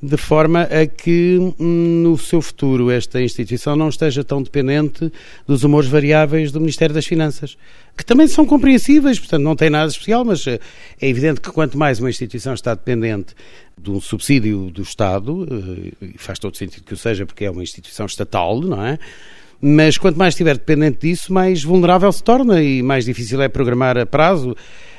de 0.00 0.16
forma 0.16 0.62
a 0.62 0.86
que 0.86 1.38
hum, 1.58 2.02
no 2.04 2.16
seu 2.16 2.40
futuro 2.40 2.90
esta 2.90 3.20
instituição 3.20 3.74
não 3.74 3.88
esteja 3.88 4.22
tão 4.22 4.40
dependente 4.40 5.12
dos 5.46 5.64
humores 5.64 5.88
variáveis 5.88 6.52
do 6.52 6.60
Ministério 6.60 6.94
das 6.94 7.04
Finanças, 7.04 7.58
que 7.96 8.04
também 8.04 8.28
são 8.28 8.46
compreensíveis, 8.46 9.18
portanto 9.18 9.42
não 9.42 9.56
tem 9.56 9.68
nada 9.68 9.90
especial, 9.90 10.24
mas 10.24 10.46
eh, 10.46 10.60
é 11.00 11.08
evidente 11.08 11.40
que 11.40 11.50
quanto 11.50 11.76
mais 11.76 11.98
uma 11.98 12.08
instituição 12.08 12.54
está 12.54 12.74
dependente 12.74 13.34
de 13.76 13.90
um 13.90 14.00
subsídio 14.00 14.70
do 14.70 14.82
Estado, 14.82 15.46
eh, 16.00 16.06
e 16.14 16.18
faz 16.18 16.38
todo 16.38 16.56
sentido 16.56 16.84
que 16.84 16.94
o 16.94 16.96
seja 16.96 17.26
porque 17.26 17.44
é 17.44 17.50
uma 17.50 17.62
instituição 17.62 18.06
estatal, 18.06 18.60
não 18.60 18.84
é? 18.84 18.98
Mas 19.60 19.98
quanto 19.98 20.16
mais 20.16 20.34
estiver 20.34 20.56
dependente 20.56 21.08
disso, 21.08 21.32
mais 21.32 21.64
vulnerável 21.64 22.12
se 22.12 22.22
torna 22.22 22.62
e 22.62 22.80
mais 22.80 23.04
difícil 23.04 23.42
é 23.42 23.48
programar 23.48 23.98
a 23.98 24.06
prazo. 24.06 24.56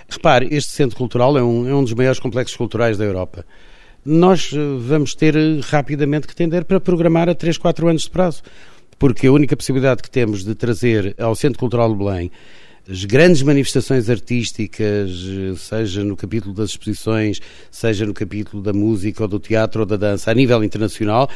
Repare, 0.10 0.50
este 0.52 0.74
centro 0.74 0.98
cultural 0.98 1.38
é 1.38 1.42
um, 1.42 1.70
é 1.70 1.74
um 1.74 1.82
dos 1.82 1.94
maiores 1.94 2.20
complexos 2.20 2.58
culturais 2.58 2.98
da 2.98 3.06
Europa 3.06 3.46
nós 4.06 4.52
eh, 4.54 4.58
vamos 4.80 5.14
ter 5.14 5.36
eh, 5.36 5.60
rapidamente 5.64 6.28
que 6.28 6.36
tender 6.36 6.66
para 6.66 6.80
programar 6.80 7.30
a 7.30 7.36
3, 7.36 7.58
4 7.58 7.88
anos 7.88 8.04
de 8.04 8.10
prazo. 8.10 8.42
Porque 8.98 9.28
a 9.28 9.32
única 9.32 9.56
possibilidade 9.56 10.02
que 10.02 10.10
temos 10.10 10.44
de 10.44 10.56
trazer 10.56 11.16
ao 11.18 11.36
Centro 11.36 11.60
Cultural 11.60 11.92
de 11.92 11.98
Belém 11.98 12.32
as 12.90 13.06
grandes 13.06 13.44
manifestações 13.44 14.10
artísticas, 14.10 15.12
eh, 15.12 15.56
seja 15.56 16.04
no 16.04 16.16
capítulo 16.16 16.56
das 16.56 16.72
exposições, 16.72 17.40
seja 17.70 18.06
no 18.06 18.14
capítulo 18.14 18.64
da 18.64 18.74
música 18.74 19.24
ou 19.24 19.28
do 19.28 19.40
teatro 19.40 19.82
ou 19.82 19.86
da 19.86 19.96
dança, 19.96 20.32
a 20.32 20.34
nível 20.34 20.64
internacional, 20.64 21.30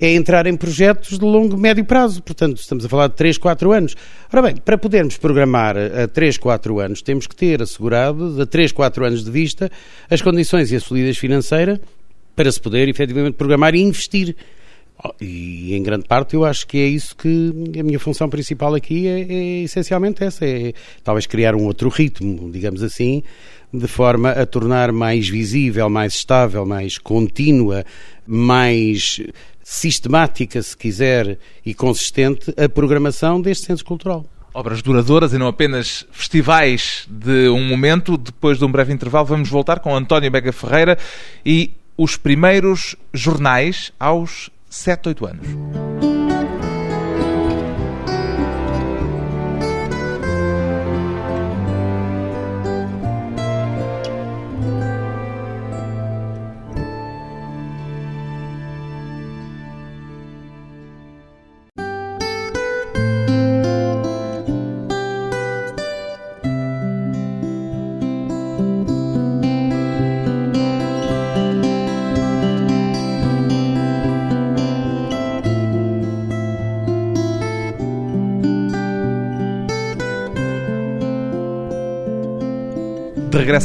é 0.00 0.14
entrar 0.14 0.46
em 0.46 0.56
projetos 0.56 1.18
de 1.18 1.24
longo, 1.24 1.56
médio 1.56 1.84
prazo. 1.84 2.22
Portanto, 2.22 2.56
estamos 2.58 2.84
a 2.84 2.88
falar 2.88 3.08
de 3.08 3.16
3, 3.16 3.38
4 3.38 3.72
anos. 3.72 3.94
Ora 4.32 4.42
bem, 4.42 4.56
para 4.56 4.78
podermos 4.78 5.16
programar 5.18 5.76
a 5.76 6.08
3, 6.08 6.38
4 6.38 6.80
anos, 6.80 7.02
temos 7.02 7.26
que 7.26 7.36
ter 7.36 7.62
assegurado, 7.62 8.40
a 8.40 8.46
3, 8.46 8.72
4 8.72 9.04
anos 9.04 9.24
de 9.24 9.30
vista, 9.30 9.70
as 10.10 10.22
condições 10.22 10.72
e 10.72 10.76
a 10.76 10.80
solidez 10.80 11.18
financeira 11.18 11.80
para 12.34 12.50
se 12.50 12.60
poder 12.60 12.88
efetivamente 12.88 13.34
programar 13.34 13.74
e 13.74 13.80
investir. 13.80 14.36
Oh, 15.02 15.12
e 15.20 15.74
em 15.74 15.82
grande 15.82 16.06
parte 16.06 16.34
eu 16.34 16.44
acho 16.44 16.66
que 16.66 16.78
é 16.78 16.86
isso 16.86 17.16
que 17.16 17.52
a 17.78 17.82
minha 17.82 17.98
função 17.98 18.28
principal 18.28 18.74
aqui 18.74 19.08
é, 19.08 19.20
é 19.20 19.62
essencialmente 19.62 20.22
essa, 20.22 20.46
é 20.46 20.72
talvez 21.02 21.26
criar 21.26 21.54
um 21.54 21.64
outro 21.64 21.88
ritmo, 21.88 22.50
digamos 22.50 22.82
assim, 22.82 23.22
de 23.72 23.88
forma 23.88 24.30
a 24.30 24.46
tornar 24.46 24.92
mais 24.92 25.28
visível, 25.28 25.90
mais 25.90 26.14
estável, 26.14 26.64
mais 26.64 26.96
contínua, 26.96 27.84
mais 28.24 29.20
sistemática, 29.64 30.62
se 30.62 30.76
quiser, 30.76 31.38
e 31.64 31.74
consistente 31.74 32.54
a 32.56 32.68
programação 32.68 33.40
deste 33.40 33.66
centro 33.66 33.84
cultural. 33.84 34.24
Obras 34.52 34.80
duradouras 34.82 35.32
e 35.32 35.38
não 35.38 35.48
apenas 35.48 36.06
festivais 36.12 37.08
de 37.10 37.48
um 37.48 37.66
momento. 37.66 38.16
Depois 38.16 38.58
de 38.58 38.64
um 38.64 38.70
breve 38.70 38.92
intervalo, 38.92 39.26
vamos 39.26 39.48
voltar 39.48 39.80
com 39.80 39.96
António 39.96 40.30
Bega 40.30 40.52
Ferreira 40.52 40.96
e 41.44 41.72
os 41.96 42.16
primeiros 42.16 42.96
jornais 43.12 43.92
aos 43.98 44.50
7, 44.68 45.08
8 45.08 45.26
anos. 45.26 45.93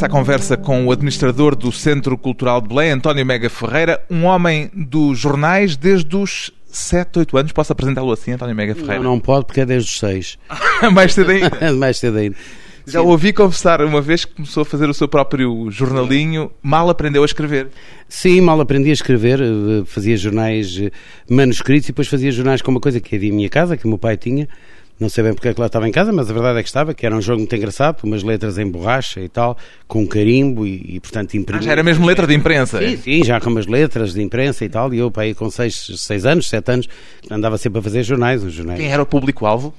Regresso 0.00 0.04
à 0.04 0.08
conversa 0.08 0.56
com 0.56 0.86
o 0.86 0.92
administrador 0.92 1.54
do 1.54 1.70
Centro 1.70 2.16
Cultural 2.16 2.60
de 2.62 2.68
Belém, 2.68 2.92
António 2.92 3.26
Mega 3.26 3.50
Ferreira, 3.50 4.00
um 4.08 4.24
homem 4.24 4.70
dos 4.72 5.18
jornais 5.18 5.76
desde 5.76 6.16
os 6.16 6.50
7, 6.66 7.18
8 7.18 7.36
anos. 7.36 7.52
Posso 7.52 7.72
apresentá-lo 7.72 8.10
assim, 8.10 8.32
António 8.32 8.54
Mega 8.54 8.74
Ferreira? 8.74 9.02
Não, 9.02 9.10
não 9.10 9.20
pode, 9.20 9.44
porque 9.44 9.60
é 9.60 9.66
desde 9.66 9.90
os 9.90 9.98
6. 9.98 10.38
Mais 10.92 11.12
cedo 11.12 11.30
ainda? 11.30 11.72
Mais 11.76 11.98
cedo 11.98 12.16
ainda. 12.16 12.36
Já 12.86 13.02
o 13.02 13.08
ouvi 13.08 13.32
confessar 13.32 13.82
uma 13.82 14.00
vez 14.00 14.24
que 14.24 14.34
começou 14.34 14.62
a 14.62 14.64
fazer 14.64 14.88
o 14.88 14.94
seu 14.94 15.06
próprio 15.06 15.70
jornalinho, 15.70 16.50
mal 16.62 16.88
aprendeu 16.88 17.22
a 17.22 17.26
escrever. 17.26 17.68
Sim, 18.08 18.40
mal 18.40 18.58
aprendi 18.58 18.88
a 18.88 18.94
escrever, 18.94 19.38
eh, 19.40 19.84
fazia 19.84 20.16
jornais 20.16 20.78
eh, 20.80 20.90
manuscritos 21.28 21.88
e 21.88 21.92
depois 21.92 22.08
fazia 22.08 22.32
jornais 22.32 22.62
com 22.62 22.70
uma 22.70 22.80
coisa 22.80 22.98
que 23.00 23.14
havia 23.14 23.28
em 23.28 23.32
minha 23.32 23.50
casa, 23.50 23.76
que 23.76 23.84
o 23.84 23.88
meu 23.88 23.98
pai 23.98 24.16
tinha, 24.16 24.48
não 25.00 25.08
sei 25.08 25.24
bem 25.24 25.32
porque 25.32 25.48
é 25.48 25.54
que 25.54 25.60
lá 25.60 25.66
estava 25.66 25.88
em 25.88 25.92
casa, 25.92 26.12
mas 26.12 26.30
a 26.30 26.32
verdade 26.34 26.58
é 26.58 26.62
que 26.62 26.68
estava, 26.68 26.92
que 26.92 27.06
era 27.06 27.16
um 27.16 27.22
jogo 27.22 27.38
muito 27.38 27.56
engraçado, 27.56 28.04
umas 28.04 28.22
letras 28.22 28.58
em 28.58 28.70
borracha 28.70 29.20
e 29.20 29.28
tal, 29.28 29.56
com 29.88 30.06
carimbo 30.06 30.66
e, 30.66 30.96
e 30.96 31.00
portanto 31.00 31.34
imprimido. 31.34 31.62
Ah, 31.62 31.64
já 31.64 31.72
era 31.72 31.82
mesmo 31.82 32.06
letra 32.06 32.26
de 32.26 32.34
imprensa? 32.34 32.78
Sim, 32.78 32.96
sim, 32.98 33.24
já 33.24 33.40
com 33.40 33.48
umas 33.48 33.66
letras 33.66 34.12
de 34.12 34.22
imprensa 34.22 34.64
e 34.64 34.68
tal, 34.68 34.92
e 34.92 34.98
eu 34.98 35.10
para 35.10 35.22
aí 35.22 35.34
com 35.34 35.50
6 35.50 35.92
seis, 35.96 36.26
anos, 36.26 36.48
7 36.48 36.70
anos, 36.70 36.88
andava 37.30 37.56
sempre 37.56 37.78
a 37.78 37.82
fazer 37.82 38.02
jornais, 38.02 38.44
os 38.44 38.52
jornais. 38.52 38.78
Quem 38.78 38.92
era 38.92 39.02
o 39.02 39.06
público-alvo? 39.06 39.72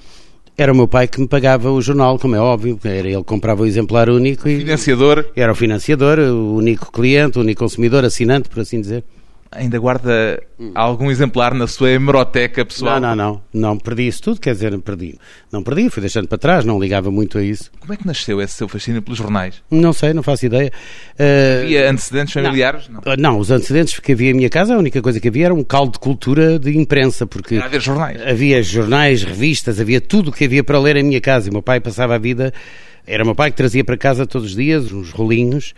Era 0.58 0.74
o 0.74 0.76
meu 0.76 0.88
pai 0.88 1.08
que 1.08 1.22
me 1.22 1.28
pagava 1.28 1.72
o 1.72 1.82
jornal, 1.82 2.20
como 2.20 2.36
é 2.36 2.40
óbvio, 2.40 2.80
era 2.84 3.08
ele 3.08 3.18
que 3.18 3.24
comprava 3.24 3.62
o 3.62 3.66
exemplar 3.66 4.10
único 4.10 4.50
e... 4.50 4.60
Financiador? 4.60 5.26
Era 5.36 5.52
o 5.52 5.56
financiador, 5.56 6.20
o 6.20 6.56
único 6.56 6.92
cliente, 6.92 7.38
o 7.38 7.42
único 7.42 7.64
consumidor, 7.64 8.04
assinante, 8.04 8.50
por 8.50 8.60
assim 8.60 8.82
dizer. 8.82 9.04
Ainda 9.54 9.78
guarda 9.80 10.42
algum 10.74 11.12
exemplar 11.12 11.54
na 11.54 11.68
sua 11.68 11.90
hemeroteca 11.90 12.64
pessoal? 12.64 13.02
Não, 13.02 13.14
não, 13.14 13.42
não. 13.52 13.72
Não 13.72 13.78
perdi 13.78 14.08
isso 14.08 14.24
tudo, 14.24 14.40
quer 14.40 14.54
dizer, 14.54 14.80
perdi. 14.80 15.20
Não 15.52 15.62
perdi, 15.62 15.90
fui 15.90 16.00
deixando 16.00 16.26
para 16.30 16.38
trás, 16.38 16.64
não 16.64 16.80
ligava 16.80 17.12
muito 17.12 17.38
a 17.38 17.44
isso. 17.44 17.70
Como 17.78 17.92
é 17.92 17.98
que 17.98 18.08
nasceu 18.08 18.42
esse 18.42 18.54
seu 18.54 18.70
fascínio 18.70 19.02
pelos 19.02 19.18
jornais? 19.18 19.62
Não 19.70 19.92
sei, 19.92 20.14
não 20.14 20.24
faço 20.24 20.46
ideia. 20.46 20.72
Uh... 21.20 21.64
Havia 21.64 21.92
antecedentes 21.92 22.34
familiares? 22.34 22.88
Não. 22.88 23.02
Não. 23.06 23.16
não, 23.18 23.40
os 23.40 23.52
antecedentes 23.52 24.00
que 24.00 24.14
havia 24.14 24.32
em 24.32 24.36
minha 24.36 24.50
casa, 24.50 24.74
a 24.74 24.78
única 24.78 25.02
coisa 25.02 25.20
que 25.20 25.28
havia 25.28 25.48
era 25.48 25.54
um 25.54 25.66
caldo 25.66 25.92
de 25.92 26.00
cultura 26.00 26.58
de 26.58 26.78
imprensa, 26.78 27.28
porque... 27.28 27.56
Era 27.56 27.66
haver 27.66 27.82
jornais? 27.82 28.22
Havia 28.26 28.64
jornais, 28.64 29.22
revistas, 29.22 29.82
havia 29.82 30.00
tudo 30.00 30.30
o 30.30 30.32
que 30.32 30.46
havia 30.46 30.64
para 30.64 30.80
ler 30.80 30.96
em 30.96 31.04
minha 31.04 31.20
casa. 31.20 31.48
E 31.48 31.50
o 31.50 31.54
meu 31.54 31.62
pai 31.62 31.82
passava 31.82 32.16
a 32.16 32.18
vida... 32.18 32.54
Era 33.06 33.24
o 33.24 33.26
meu 33.26 33.36
pai 33.36 33.52
que 33.52 33.58
trazia 33.58 33.84
para 33.84 33.98
casa 33.98 34.26
todos 34.26 34.52
os 34.52 34.56
dias 34.56 34.92
uns 34.94 35.10
rolinhos 35.10 35.74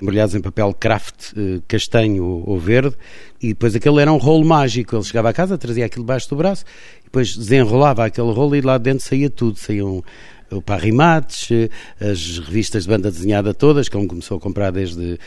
embrulhados 0.00 0.34
em 0.34 0.40
papel 0.40 0.74
craft 0.74 1.32
eh, 1.36 1.60
castanho 1.66 2.24
ou 2.24 2.58
verde, 2.58 2.96
e 3.42 3.48
depois 3.48 3.74
aquele 3.74 4.00
era 4.00 4.12
um 4.12 4.18
rolo 4.18 4.44
mágico. 4.44 4.96
Ele 4.96 5.04
chegava 5.04 5.30
a 5.30 5.32
casa, 5.32 5.58
trazia 5.58 5.86
aquilo 5.86 6.04
debaixo 6.04 6.28
do 6.28 6.36
braço, 6.36 6.64
e 7.00 7.04
depois 7.04 7.36
desenrolava 7.36 8.04
aquele 8.04 8.32
rolo 8.32 8.56
e 8.56 8.60
lá 8.60 8.78
dentro 8.78 9.06
saía 9.06 9.30
tudo. 9.30 9.58
Saíam 9.58 10.02
o 10.50 10.62
Parrimates, 10.62 11.50
eh, 11.50 11.68
as 12.00 12.38
revistas 12.38 12.84
de 12.84 12.88
banda 12.88 13.10
desenhada 13.10 13.52
todas, 13.52 13.88
que 13.88 13.96
ele 13.96 14.06
começou 14.06 14.36
a 14.36 14.40
comprar 14.40 14.70
desde, 14.70 15.18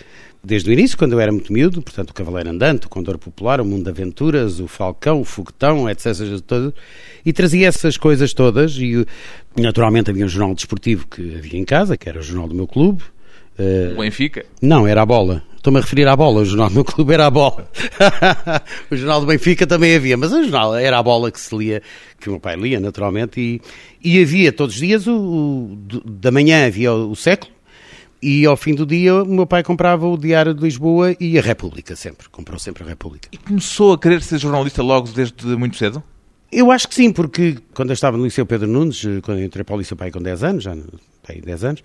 desde 0.44 0.70
o 0.70 0.74
início, 0.74 0.98
quando 0.98 1.14
eu 1.14 1.20
era 1.20 1.32
muito 1.32 1.52
miúdo, 1.52 1.82
portanto, 1.82 2.12
o 2.12 2.14
Cavaleiro 2.14 2.50
Andante, 2.50 2.86
o 2.86 2.90
Condor 2.90 3.18
Popular, 3.18 3.60
o 3.60 3.66
Mundo 3.66 3.84
de 3.84 3.90
Aventuras, 3.90 4.60
o 4.60 4.68
Falcão, 4.68 5.22
o 5.22 5.26
Foguetão, 5.26 5.90
etc. 5.90 6.06
E 7.26 7.34
trazia 7.34 7.68
essas 7.68 7.98
coisas 7.98 8.34
todas, 8.34 8.78
e 8.78 9.06
naturalmente 9.58 10.10
havia 10.10 10.26
um 10.26 10.30
jornal 10.30 10.56
desportivo 10.56 11.08
que 11.08 11.36
havia 11.36 11.60
em 11.60 11.66
casa, 11.66 11.98
que 11.98 12.08
era 12.08 12.20
o 12.20 12.24
jornal 12.24 12.48
do 12.48 12.56
meu 12.56 12.68
clube, 12.68 13.04
Uh, 13.60 13.94
o 13.94 14.02
Benfica? 14.02 14.46
Não, 14.62 14.88
era 14.88 15.02
a 15.02 15.06
bola. 15.06 15.44
Estou-me 15.60 15.80
a 15.80 15.82
referir 15.82 16.08
à 16.08 16.16
bola, 16.16 16.42
o 16.42 16.46
jornal 16.46 16.70
do 16.70 16.76
meu 16.76 16.86
clube 16.86 17.14
era 17.14 17.26
a 17.26 17.30
bola. 17.30 17.70
o 18.90 18.96
jornal 18.96 19.20
do 19.20 19.28
Benfica 19.28 19.68
também 19.68 19.94
havia, 19.94 20.16
mas 20.16 20.32
o 20.32 20.42
jornal 20.42 20.74
era 20.74 20.98
a 20.98 21.04
bola 21.04 21.30
que 21.30 21.40
se 21.40 21.54
lia, 21.54 21.82
que 22.18 22.30
o 22.30 22.32
meu 22.32 22.40
pai 22.40 22.56
lia 22.56 22.80
naturalmente, 22.80 23.42
e, 23.42 23.62
e 24.02 24.22
havia 24.22 24.54
todos 24.54 24.76
os 24.76 24.82
dias, 24.82 25.06
o, 25.06 25.12
o, 25.14 25.78
da 26.06 26.32
manhã 26.32 26.66
havia 26.66 26.94
o, 26.94 27.12
o 27.12 27.16
século, 27.16 27.52
e 28.22 28.46
ao 28.46 28.56
fim 28.56 28.74
do 28.74 28.86
dia 28.86 29.16
o 29.16 29.26
meu 29.26 29.46
pai 29.46 29.62
comprava 29.62 30.08
o 30.08 30.18
Diário 30.18 30.54
de 30.54 30.62
Lisboa 30.62 31.14
e 31.20 31.38
a 31.38 31.42
República 31.42 31.94
sempre, 31.94 32.30
comprou 32.30 32.58
sempre 32.58 32.84
a 32.84 32.88
República. 32.88 33.28
E 33.30 33.38
começou 33.38 33.92
a 33.92 34.00
querer 34.00 34.22
ser 34.22 34.38
jornalista 34.38 34.82
logo 34.82 35.10
desde 35.10 35.46
muito 35.58 35.76
cedo? 35.76 36.02
Eu 36.52 36.72
acho 36.72 36.88
que 36.88 36.96
sim, 36.96 37.12
porque 37.12 37.58
quando 37.74 37.90
eu 37.90 37.94
estava 37.94 38.18
no 38.18 38.24
Liceu 38.24 38.46
Pedro 38.46 38.68
Nunes, 38.68 39.02
quando 39.22 39.40
eu 39.40 39.46
entrei 39.46 39.64
para 39.64 39.76
o 39.76 39.78
Liceu 39.78 39.96
Pai 39.96 40.10
com 40.10 40.22
10 40.22 40.44
anos, 40.44 40.64
já 40.64 40.76
tem 41.22 41.42
10 41.42 41.64
anos, 41.64 41.84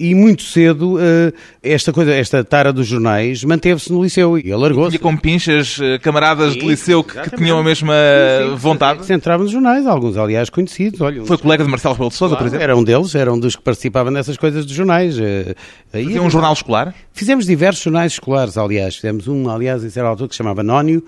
e 0.00 0.14
muito 0.14 0.42
cedo 0.42 0.96
eh, 0.98 1.30
esta 1.62 1.92
coisa, 1.92 2.14
esta 2.14 2.42
tara 2.42 2.72
dos 2.72 2.86
jornais 2.86 3.44
manteve-se 3.44 3.92
no 3.92 4.02
liceu 4.02 4.38
e 4.38 4.50
alargou-se. 4.50 4.96
E 4.96 4.98
com 4.98 5.14
pinchas, 5.14 5.78
eh, 5.78 5.98
camaradas 5.98 6.54
Sim, 6.54 6.60
de 6.60 6.66
liceu 6.66 7.04
que, 7.04 7.20
que, 7.20 7.36
tinham 7.36 7.58
a 7.58 7.62
mesma 7.62 7.92
sim, 7.92 8.48
sim, 8.48 8.56
vontade? 8.56 9.04
Se 9.04 9.12
entravam 9.12 9.44
nos 9.44 9.52
jornais, 9.52 9.86
alguns 9.86 10.16
aliás 10.16 10.48
conhecidos. 10.48 11.02
Olha, 11.02 11.22
Foi 11.26 11.36
colega 11.36 11.62
de 11.62 11.70
Marcelo 11.70 11.92
Rebelo 11.92 12.08
de 12.08 12.16
Sousa, 12.16 12.34
claro, 12.34 12.44
por 12.44 12.48
exemplo? 12.48 12.64
Era 12.64 12.74
um 12.74 12.82
deles, 12.82 13.14
era 13.14 13.30
um 13.30 13.38
dos 13.38 13.56
que 13.56 13.62
participava 13.62 14.10
nessas 14.10 14.38
coisas 14.38 14.64
dos 14.64 14.74
jornais. 14.74 15.18
Eh, 15.18 15.54
Fazia 15.92 16.22
um 16.22 16.30
jornal 16.30 16.54
escolar? 16.54 16.94
Fizemos 17.12 17.44
diversos 17.44 17.84
jornais 17.84 18.12
escolares, 18.12 18.56
aliás. 18.56 18.96
Fizemos 18.96 19.28
um, 19.28 19.50
aliás, 19.50 19.84
em 19.84 19.90
certa 19.90 20.08
altura, 20.08 20.28
que 20.30 20.34
se 20.34 20.38
chamava 20.38 20.62
Nónio, 20.62 21.04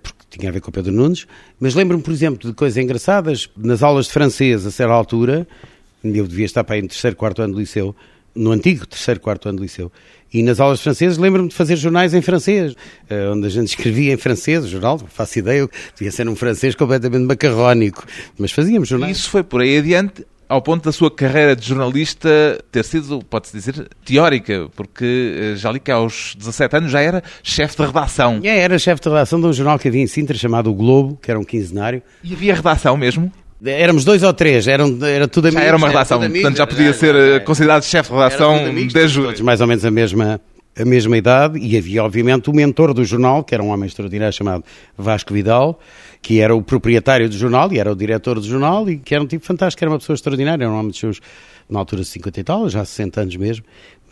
porque 0.00 0.38
tinha 0.38 0.48
a 0.48 0.52
ver 0.52 0.60
com 0.60 0.70
o 0.70 0.72
Pedro 0.72 0.92
Nunes, 0.92 1.26
mas 1.58 1.74
lembro-me, 1.74 2.04
por 2.04 2.12
exemplo, 2.12 2.48
de 2.48 2.54
coisas 2.54 2.76
engraçadas, 2.76 3.50
nas 3.56 3.82
aulas 3.82 4.06
de 4.06 4.12
francês, 4.12 4.64
a 4.64 4.70
certa 4.70 4.92
altura, 4.92 5.44
eu 6.04 6.26
devia 6.26 6.46
estar 6.46 6.62
para 6.62 6.76
aí 6.76 6.82
no 6.82 6.88
terceiro, 6.88 7.16
quarto 7.16 7.42
ano 7.42 7.54
do 7.54 7.60
liceu, 7.60 7.94
no 8.38 8.52
antigo 8.52 8.86
terceiro, 8.86 9.20
quarto 9.20 9.48
ano 9.48 9.58
do 9.58 9.62
liceu. 9.62 9.90
E 10.32 10.42
nas 10.42 10.60
aulas 10.60 10.78
de 10.78 10.84
francês 10.84 11.18
lembro-me 11.18 11.48
de 11.48 11.54
fazer 11.54 11.76
jornais 11.76 12.14
em 12.14 12.22
francês, 12.22 12.74
eh, 13.08 13.30
onde 13.30 13.46
a 13.46 13.50
gente 13.50 13.68
escrevia 13.68 14.12
em 14.12 14.16
francês, 14.16 14.64
o 14.64 14.68
jornal, 14.68 14.98
faço 14.98 15.38
ideia, 15.38 15.68
devia 15.96 16.12
ser 16.12 16.28
um 16.28 16.36
francês 16.36 16.74
completamente 16.74 17.24
macarrónico, 17.24 18.04
mas 18.38 18.52
fazíamos 18.52 18.88
jornais. 18.88 19.16
Isso 19.16 19.30
foi 19.30 19.42
por 19.42 19.62
aí 19.62 19.78
adiante, 19.78 20.26
ao 20.48 20.62
ponto 20.62 20.84
da 20.84 20.92
sua 20.92 21.10
carreira 21.10 21.56
de 21.56 21.66
jornalista 21.66 22.62
ter 22.70 22.84
sido, 22.84 23.22
pode-se 23.28 23.56
dizer, 23.56 23.88
teórica, 24.04 24.68
porque 24.76 25.54
eh, 25.54 25.56
já 25.56 25.72
li 25.72 25.80
que 25.80 25.90
aos 25.90 26.34
17 26.36 26.76
anos 26.76 26.90
já 26.92 27.00
era 27.00 27.22
chefe 27.42 27.76
de 27.76 27.86
redação. 27.86 28.40
É, 28.44 28.58
era 28.58 28.78
chefe 28.78 29.00
de 29.02 29.08
redação 29.08 29.40
de 29.40 29.46
um 29.46 29.52
jornal 29.52 29.78
que 29.78 29.88
havia 29.88 30.02
em 30.02 30.06
Sintra 30.06 30.36
chamado 30.36 30.70
O 30.70 30.74
Globo, 30.74 31.18
que 31.20 31.30
era 31.30 31.40
um 31.40 31.44
quinzenário. 31.44 32.02
E 32.22 32.34
havia 32.34 32.54
redação 32.54 32.96
mesmo? 32.96 33.32
Éramos 33.64 34.04
dois 34.04 34.22
ou 34.22 34.32
três, 34.32 34.68
eram, 34.68 34.98
era 35.04 35.26
tudo 35.26 35.46
amigos. 35.46 35.62
Já 35.62 35.68
era 35.68 35.76
uma 35.76 35.88
redação, 35.88 36.22
era 36.22 36.32
portanto 36.32 36.56
já 36.56 36.66
podia 36.66 36.92
ser 36.92 37.14
eh, 37.14 37.40
considerado 37.40 37.82
chefe 37.82 38.10
de 38.10 38.16
redação 38.16 38.74
desde... 38.92 39.20
Todos 39.20 39.40
mais 39.40 39.60
ou 39.60 39.66
menos 39.66 39.84
a 39.84 39.90
mesma, 39.90 40.40
a 40.78 40.84
mesma 40.84 41.16
idade. 41.16 41.58
E 41.58 41.76
havia 41.76 42.04
obviamente 42.04 42.48
o 42.48 42.52
mentor 42.52 42.94
do 42.94 43.04
jornal, 43.04 43.42
que 43.42 43.54
era 43.54 43.62
um 43.62 43.68
homem 43.68 43.88
extraordinário 43.88 44.32
chamado 44.32 44.64
Vasco 44.96 45.34
Vidal, 45.34 45.80
que 46.22 46.40
era 46.40 46.54
o 46.54 46.62
proprietário 46.62 47.28
do 47.28 47.36
jornal 47.36 47.72
e 47.72 47.80
era 47.80 47.90
o 47.90 47.96
diretor 47.96 48.38
do 48.38 48.46
jornal 48.46 48.88
e 48.88 48.96
que 48.96 49.12
era 49.12 49.24
um 49.24 49.26
tipo 49.26 49.44
fantástico, 49.44 49.82
era 49.82 49.90
uma 49.90 49.98
pessoa 49.98 50.14
extraordinária, 50.14 50.62
era 50.62 50.72
um 50.72 50.78
homem 50.78 50.92
de 50.92 50.98
seus, 50.98 51.20
na 51.68 51.80
altura 51.80 52.02
de 52.02 52.08
50 52.08 52.40
e 52.40 52.44
tal, 52.44 52.68
já 52.68 52.84
60 52.84 53.20
anos 53.22 53.36
mesmo, 53.36 53.64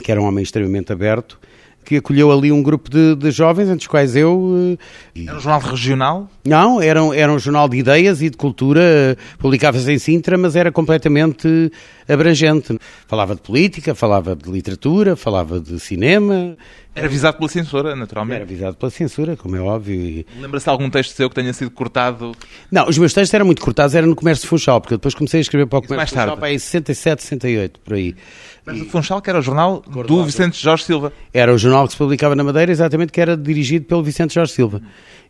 que 0.02 0.10
era 0.10 0.20
um 0.20 0.24
homem 0.24 0.42
extremamente 0.42 0.92
aberto 0.92 1.38
que 1.86 1.96
acolheu 1.96 2.32
ali 2.32 2.50
um 2.50 2.62
grupo 2.62 2.90
de, 2.90 3.14
de 3.14 3.30
jovens, 3.30 3.68
entre 3.68 3.82
os 3.82 3.86
quais 3.86 4.16
eu. 4.16 4.76
Eh, 5.14 5.22
era 5.22 5.36
um 5.36 5.40
jornal 5.40 5.60
regional? 5.60 6.30
Não, 6.44 6.82
era, 6.82 7.00
era 7.16 7.32
um 7.32 7.38
jornal 7.38 7.68
de 7.68 7.76
ideias 7.76 8.20
e 8.20 8.28
de 8.28 8.36
cultura, 8.36 9.16
publicava-se 9.38 9.90
em 9.92 9.98
Sintra, 9.98 10.36
mas 10.36 10.56
era 10.56 10.72
completamente 10.72 11.70
abrangente. 12.08 12.76
Falava 13.06 13.36
de 13.36 13.40
política, 13.40 13.94
falava 13.94 14.34
de 14.34 14.50
literatura, 14.50 15.14
falava 15.14 15.60
de 15.60 15.78
cinema. 15.78 16.56
Era 16.96 17.08
visado 17.08 17.36
pela 17.36 17.48
censura, 17.48 17.94
naturalmente. 17.94 18.36
Era 18.36 18.44
visado 18.46 18.76
pela 18.76 18.90
censura, 18.90 19.36
como 19.36 19.54
é 19.54 19.60
óbvio. 19.60 20.24
Lembra-se 20.40 20.64
de 20.64 20.70
algum 20.70 20.88
texto 20.88 21.14
seu 21.14 21.28
que 21.28 21.34
tenha 21.34 21.52
sido 21.52 21.70
cortado? 21.70 22.32
Não, 22.72 22.88
os 22.88 22.96
meus 22.96 23.12
textos 23.12 23.34
eram 23.34 23.44
muito 23.44 23.60
cortados, 23.60 23.94
era 23.94 24.06
no 24.06 24.16
Comércio 24.16 24.48
Funchal, 24.48 24.80
porque 24.80 24.94
eu 24.94 24.98
depois 24.98 25.14
comecei 25.14 25.38
a 25.38 25.42
escrever 25.42 25.66
para 25.66 25.78
o 25.78 25.82
Comércio 25.82 25.96
mais 25.96 26.10
tarde. 26.10 26.30
Funchal 26.30 26.38
para 26.38 26.48
aí 26.48 26.58
67, 26.58 27.22
68, 27.22 27.80
por 27.80 27.94
aí. 27.94 28.16
Mas 28.64 28.80
o 28.80 28.86
Funchal, 28.86 29.22
que 29.22 29.30
era 29.30 29.38
o 29.38 29.42
jornal 29.42 29.80
do 29.80 30.24
Vicente 30.24 30.60
Jorge 30.60 30.84
Silva. 30.84 31.12
Era 31.32 31.54
o 31.54 31.58
jornal 31.58 31.86
que 31.86 31.92
se 31.92 31.98
publicava 31.98 32.34
na 32.34 32.42
Madeira, 32.42 32.72
exatamente, 32.72 33.12
que 33.12 33.20
era 33.20 33.36
dirigido 33.36 33.84
pelo 33.84 34.02
Vicente 34.02 34.34
Jorge 34.34 34.52
Silva. 34.52 34.82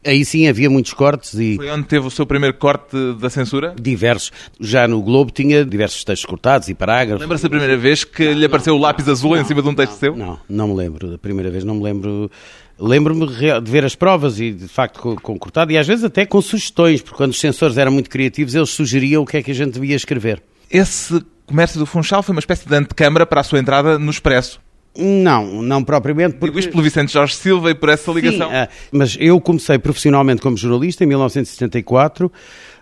Aí 0.07 0.25
sim 0.25 0.47
havia 0.47 0.71
muitos 0.71 0.93
cortes 0.93 1.35
e... 1.35 1.57
Foi 1.57 1.71
onde 1.71 1.85
teve 1.85 2.07
o 2.07 2.11
seu 2.11 2.25
primeiro 2.25 2.57
corte 2.57 2.97
da 3.21 3.29
censura? 3.29 3.75
Diversos. 3.81 4.31
Já 4.61 4.87
no 4.87 5.03
Globo 5.03 5.33
tinha 5.33 5.65
diversos 5.65 6.05
textos 6.05 6.25
cortados 6.25 6.69
e 6.69 6.75
parágrafos. 6.75 7.21
Lembra-se 7.21 7.43
da 7.43 7.51
primeira 7.51 7.77
vez 7.77 8.05
que 8.05 8.33
lhe 8.33 8.45
apareceu 8.45 8.77
o 8.77 8.79
lápis 8.79 9.09
azul 9.09 9.35
não, 9.35 9.43
em 9.43 9.45
cima 9.45 9.63
de 9.63 9.69
um 9.69 9.75
texto 9.75 9.93
não, 9.93 9.99
seu? 9.99 10.17
Não, 10.17 10.39
não 10.49 10.69
me 10.69 10.75
lembro. 10.75 11.11
Da 11.11 11.19
primeira 11.19 11.51
vez 11.51 11.65
não 11.65 11.75
me 11.75 11.83
lembro... 11.83 12.31
Lembro-me 12.79 13.27
de 13.27 13.71
ver 13.71 13.87
as 13.87 13.95
provas 13.95 14.39
e, 14.39 14.53
de 14.53 14.69
facto, 14.69 15.01
com, 15.01 15.17
com, 15.17 15.39
cortado 15.39 15.73
e 15.73 15.79
às 15.79 15.87
vezes 15.87 16.05
até 16.05 16.27
com 16.27 16.43
sugestões, 16.43 17.01
porque 17.01 17.17
quando 17.17 17.31
os 17.31 17.41
censores 17.41 17.79
eram 17.79 17.91
muito 17.91 18.11
criativos, 18.11 18.55
eles 18.55 18.69
sugeriam 18.69 19.23
o 19.23 19.27
que 19.27 19.39
é 19.39 19.43
que 19.43 19.51
a 19.51 19.55
gente 19.55 19.73
devia 19.73 19.97
escrever. 19.97 20.43
Esse 20.71 21.25
comércio 21.47 21.79
do 21.79 21.87
Funchal 21.87 22.23
foi 22.23 22.35
uma 22.35 22.41
espécie 22.41 22.69
de 22.69 22.75
antecâmara 22.75 23.25
para 23.25 23.41
a 23.41 23.45
sua 23.45 23.59
entrada 23.59 23.99
no 23.99 24.11
Expresso. 24.11 24.61
Não, 24.99 25.63
não 25.63 25.85
propriamente. 25.85 26.35
Porque... 26.37 26.47
Digo 26.47 26.59
isto 26.59 26.71
pelo 26.71 26.83
Vicente 26.83 27.13
Jorge 27.13 27.35
Silva 27.35 27.71
e 27.71 27.75
por 27.75 27.89
essa 27.89 28.11
ligação. 28.13 28.49
Sim, 28.49 28.57
uh, 28.57 28.69
mas 28.93 29.17
eu 29.21 29.41
comecei 29.41 29.79
profissionalmente 29.79 30.41
como 30.41 30.57
jornalista 30.57 31.05
em 31.05 31.07
1974 31.07 32.31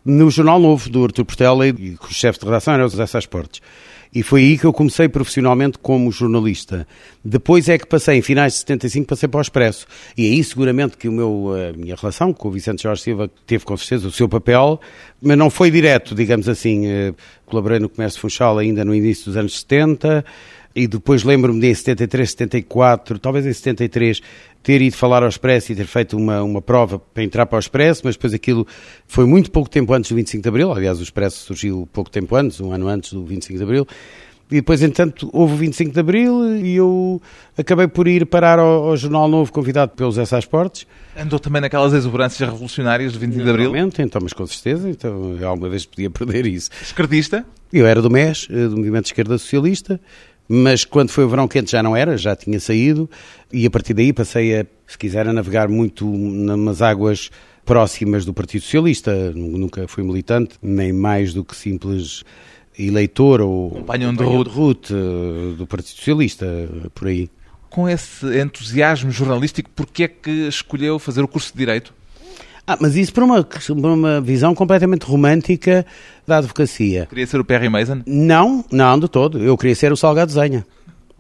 no 0.05 0.31
Jornal 0.31 0.61
Novo 0.61 0.91
do 0.91 1.05
Artur 1.05 1.25
Portela 1.25 1.67
e 1.67 1.97
o 2.01 2.13
chefe 2.13 2.39
de 2.39 2.45
redação 2.45 2.75
era 2.75 2.85
o 2.85 2.89
José 2.89 3.07
Sá 3.07 3.19
Portes. 3.29 3.63
E 4.15 4.23
foi 4.23 4.43
aí 4.43 4.59
que 4.59 4.65
eu 4.65 4.73
comecei 4.73 5.09
profissionalmente 5.09 5.77
como 5.77 6.13
jornalista. 6.13 6.87
Depois 7.25 7.69
é 7.69 7.77
que 7.77 7.85
passei, 7.85 8.19
em 8.19 8.23
finais 8.23 8.53
de 8.53 8.59
75, 8.61 9.09
passei 9.09 9.29
para 9.29 9.39
o 9.39 9.43
Expresso. 9.43 9.89
E 10.17 10.25
aí 10.31 10.45
seguramente 10.45 10.97
que 10.97 11.09
o 11.09 11.13
meu, 11.13 11.51
a 11.53 11.77
minha 11.77 11.97
relação 11.97 12.33
com 12.33 12.47
o 12.47 12.51
Vicente 12.53 12.85
Jorge 12.85 13.03
Silva 13.03 13.29
teve 13.45 13.65
com 13.65 13.77
certeza 13.77 14.07
o 14.07 14.13
seu 14.13 14.29
papel, 14.29 14.81
mas 15.21 15.37
não 15.37 15.51
foi 15.51 15.69
direto, 15.69 16.15
digamos 16.15 16.49
assim. 16.49 16.87
Eh, 16.87 17.15
colaborei 17.45 17.81
no 17.81 17.89
Comércio 17.89 18.21
Funchal 18.21 18.59
ainda 18.59 18.85
no 18.85 18.95
início 18.95 19.25
dos 19.25 19.37
anos 19.37 19.59
70, 19.61 20.25
e 20.75 20.87
depois 20.87 21.23
lembro-me 21.23 21.61
de 21.61 21.69
em 21.69 21.75
73, 21.75 22.31
74, 22.31 23.19
talvez 23.19 23.47
em 23.47 23.53
73, 23.53 24.21
ter 24.63 24.83
ido 24.83 24.97
falar 24.97 25.23
ao 25.23 25.29
Expresso 25.29 25.73
e 25.73 25.77
ter 25.77 25.87
feito 25.87 26.17
uma, 26.17 26.43
uma 26.43 26.61
prova 26.61 26.99
para 26.99 27.23
entrar 27.23 27.47
para 27.47 27.57
o 27.57 27.61
Expresso, 27.61 28.03
mas 28.05 28.17
depois 28.17 28.35
aquilo 28.35 28.67
foi 29.07 29.25
muito 29.25 29.51
pouco 29.51 29.71
tempo 29.71 29.93
antes 29.93 30.11
do 30.11 30.17
25 30.17 30.43
de 30.43 30.49
Abril, 30.49 30.73
aliás 30.73 30.99
o 30.99 31.03
Expresso 31.03 31.39
surgiu 31.45 31.89
pouco 31.93 32.11
tempo 32.11 32.35
antes, 32.35 32.61
um 32.61 32.73
ano 32.73 32.89
antes 32.89 33.13
do 33.13 33.25
25 33.25 33.59
de 33.59 33.63
Abril, 33.63 33.87
e 34.51 34.57
depois, 34.57 34.83
entanto, 34.83 35.31
houve 35.33 35.55
o 35.55 35.57
25 35.57 35.93
de 35.93 36.01
Abril 36.01 36.57
e 36.57 36.77
eu 36.77 37.21
acabei 37.57 37.89
por 37.89 38.07
ir 38.07 38.27
parar 38.27 38.59
ao, 38.59 38.91
ao 38.91 38.97
Jornal 38.97 39.27
Novo, 39.27 39.51
convidado 39.51 39.93
pelos 39.93 40.17
SA 40.29 40.39
Sports. 40.39 40.87
Andou 41.17 41.39
também 41.39 41.63
naquelas 41.63 41.95
exuberâncias 41.95 42.49
revolucionárias 42.49 43.15
do 43.15 43.19
25 43.19 43.43
de 43.45 43.51
Abril? 43.51 43.73
Então, 43.77 44.21
mas 44.23 44.33
com 44.33 44.47
certeza, 44.47 44.89
então 44.89 45.39
alguma 45.45 45.69
vez 45.69 45.87
podia 45.87 46.11
perder 46.11 46.47
isso. 46.47 46.71
Esquerdista? 46.83 47.45
Eu 47.73 47.87
era 47.87 48.03
do 48.03 48.11
MES, 48.11 48.47
eh, 48.51 48.69
do 48.69 48.77
Movimento 48.77 49.05
de 49.05 49.09
Esquerda 49.09 49.39
Socialista, 49.39 50.01
mas 50.49 50.85
quando 50.85 51.11
foi 51.11 51.25
o 51.25 51.29
verão 51.29 51.49
quente 51.49 51.73
já 51.73 51.83
não 51.83 51.97
era, 51.97 52.17
já 52.17 52.37
tinha 52.37 52.61
saído, 52.61 53.09
e 53.53 53.67
a 53.67 53.71
partir 53.71 53.95
daí 53.95 54.13
passei 54.13 54.61
a, 54.61 54.67
se 54.87 54.99
quiser, 54.99 55.27
a 55.27 55.33
navegar 55.33 55.69
muito 55.69 56.07
nas 56.07 56.83
águas 56.83 57.31
próximas 57.65 58.25
do 58.25 58.35
Partido 58.35 58.63
Socialista. 58.63 59.33
Nunca 59.33 59.89
fui 59.89 60.05
militante, 60.05 60.57
nem 60.63 60.93
mais 60.93 61.33
do 61.33 61.45
que 61.45 61.57
simples 61.57 62.23
eleitor 62.79 63.41
ou 63.41 63.71
companhão 63.71 64.13
de 64.13 64.23
route 64.23 64.93
eh, 64.93 65.57
do 65.57 65.67
Partido 65.67 65.97
Socialista, 65.97 66.47
por 66.95 67.09
aí. 67.09 67.31
Com 67.71 67.89
esse 67.89 68.27
entusiasmo 68.39 69.11
jornalístico, 69.11 69.71
porquê 69.75 70.05
é 70.05 70.09
que 70.09 70.31
escolheu 70.49 70.99
fazer 70.99 71.23
o 71.23 71.29
curso 71.29 71.53
de 71.53 71.59
Direito? 71.59 71.95
Ah, 72.67 72.79
mas 72.81 72.97
isso 72.97 73.13
por 73.13 73.23
uma, 73.23 73.45
por 73.45 73.91
uma 73.91 74.21
visão 74.21 74.55
completamente 74.55 75.05
romântica 75.05 75.85
da 76.27 76.39
advocacia. 76.39 77.07
Queria 77.07 77.27
ser 77.27 77.39
o 77.39 77.45
Perry 77.45 77.69
Mason? 77.69 78.01
Não, 78.07 78.65
não, 78.73 78.99
de 78.99 79.09
todo. 79.09 79.39
Eu 79.39 79.57
queria 79.59 79.75
ser 79.75 79.93
o 79.93 79.97
Salgado 79.97 80.33
Zenha. 80.33 80.67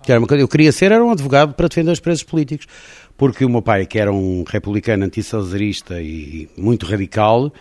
Eu 0.08 0.48
queria 0.48 0.72
ser 0.72 0.92
era 0.92 1.04
um 1.04 1.10
advogado 1.10 1.54
para 1.54 1.68
defender 1.68 1.90
os 1.90 2.00
presos 2.00 2.22
políticos. 2.22 2.66
Porque 3.16 3.44
o 3.44 3.48
meu 3.48 3.62
pai, 3.62 3.86
que 3.86 3.98
era 3.98 4.12
um 4.12 4.42
republicano 4.46 5.04
antissalazarista 5.04 6.00
e 6.00 6.48
muito 6.56 6.84
radical, 6.84 7.52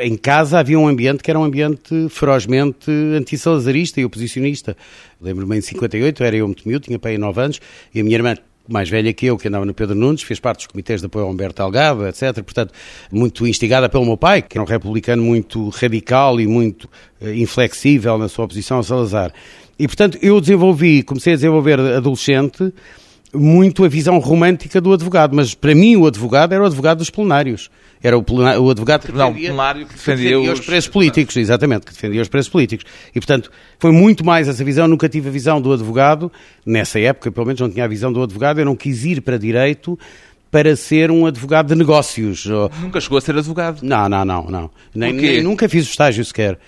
em 0.00 0.16
casa 0.16 0.58
havia 0.58 0.78
um 0.78 0.86
ambiente 0.86 1.22
que 1.22 1.30
era 1.30 1.38
um 1.38 1.44
ambiente 1.44 2.08
ferozmente 2.08 2.90
antissalazarista 3.16 4.00
e 4.00 4.04
oposicionista. 4.04 4.76
Lembro-me 5.20 5.58
em 5.58 5.60
58, 5.60 6.22
era 6.22 6.36
eu 6.36 6.46
muito 6.46 6.66
miúdo, 6.66 6.84
tinha 6.84 6.98
pai 6.98 7.18
9 7.18 7.40
anos, 7.40 7.60
e 7.94 8.00
a 8.00 8.04
minha 8.04 8.16
irmã 8.16 8.36
mais 8.68 8.88
velha 8.88 9.12
que 9.12 9.26
eu, 9.26 9.36
que 9.36 9.48
andava 9.48 9.64
no 9.64 9.74
Pedro 9.74 9.94
Nunes, 9.94 10.22
fez 10.22 10.38
parte 10.38 10.58
dos 10.58 10.66
comitês 10.68 11.00
de 11.00 11.06
apoio 11.06 11.24
ao 11.24 11.30
Humberto 11.30 11.62
Algado, 11.62 12.06
etc. 12.06 12.42
Portanto, 12.42 12.72
muito 13.10 13.46
instigada 13.46 13.88
pelo 13.88 14.04
meu 14.04 14.16
pai, 14.16 14.42
que 14.42 14.56
era 14.56 14.62
um 14.62 14.66
republicano 14.66 15.22
muito 15.22 15.68
radical 15.70 16.40
e 16.40 16.46
muito 16.46 16.88
uh, 17.20 17.28
inflexível 17.28 18.16
na 18.18 18.28
sua 18.28 18.44
oposição 18.44 18.78
ao 18.78 18.82
Salazar. 18.82 19.32
E, 19.78 19.86
portanto, 19.86 20.18
eu 20.22 20.40
desenvolvi, 20.40 21.02
comecei 21.02 21.32
a 21.32 21.36
desenvolver 21.36 21.80
adolescente 21.80 22.72
muito 23.34 23.84
a 23.84 23.88
visão 23.88 24.18
romântica 24.18 24.80
do 24.80 24.92
advogado, 24.92 25.34
mas 25.34 25.54
para 25.54 25.74
mim 25.74 25.96
o 25.96 26.06
advogado 26.06 26.52
era 26.52 26.62
o 26.62 26.66
advogado 26.66 26.98
dos 26.98 27.10
plenários. 27.10 27.70
Era 28.02 28.18
o, 28.18 28.24
o 28.28 28.70
advogado 28.70 29.02
Tribunal 29.02 29.28
que 29.28 29.34
defendia, 29.34 29.50
plenário 29.50 29.86
que 29.86 29.92
defendia, 29.92 30.24
que 30.24 30.30
defendia 30.30 30.52
os, 30.52 30.60
os 30.60 30.66
preços 30.66 30.90
políticos, 30.90 31.36
exatamente, 31.36 31.86
que 31.86 31.92
defendia 31.92 32.22
os 32.22 32.28
preços 32.28 32.50
políticos. 32.50 32.84
E, 33.10 33.20
portanto, 33.20 33.50
foi 33.78 33.92
muito 33.92 34.24
mais 34.24 34.48
essa 34.48 34.64
visão. 34.64 34.88
Nunca 34.88 35.08
tive 35.08 35.28
a 35.28 35.32
visão 35.32 35.60
do 35.60 35.72
advogado, 35.72 36.30
nessa 36.66 36.98
época, 36.98 37.30
pelo 37.30 37.46
menos 37.46 37.60
não 37.60 37.70
tinha 37.70 37.84
a 37.84 37.88
visão 37.88 38.12
do 38.12 38.22
advogado. 38.22 38.58
Eu 38.58 38.64
não 38.64 38.74
quis 38.74 39.04
ir 39.04 39.20
para 39.20 39.38
direito 39.38 39.98
para 40.50 40.76
ser 40.76 41.10
um 41.10 41.24
advogado 41.24 41.68
de 41.68 41.74
negócios. 41.74 42.44
Nunca 42.80 43.00
chegou 43.00 43.18
a 43.18 43.20
ser 43.20 43.36
advogado? 43.36 43.82
Não, 43.82 44.08
não, 44.08 44.24
não. 44.24 44.46
não. 44.50 44.70
Nem, 44.94 45.12
nem, 45.12 45.42
nunca 45.42 45.68
fiz 45.68 45.86
o 45.86 45.90
estágio 45.90 46.24
sequer. 46.24 46.58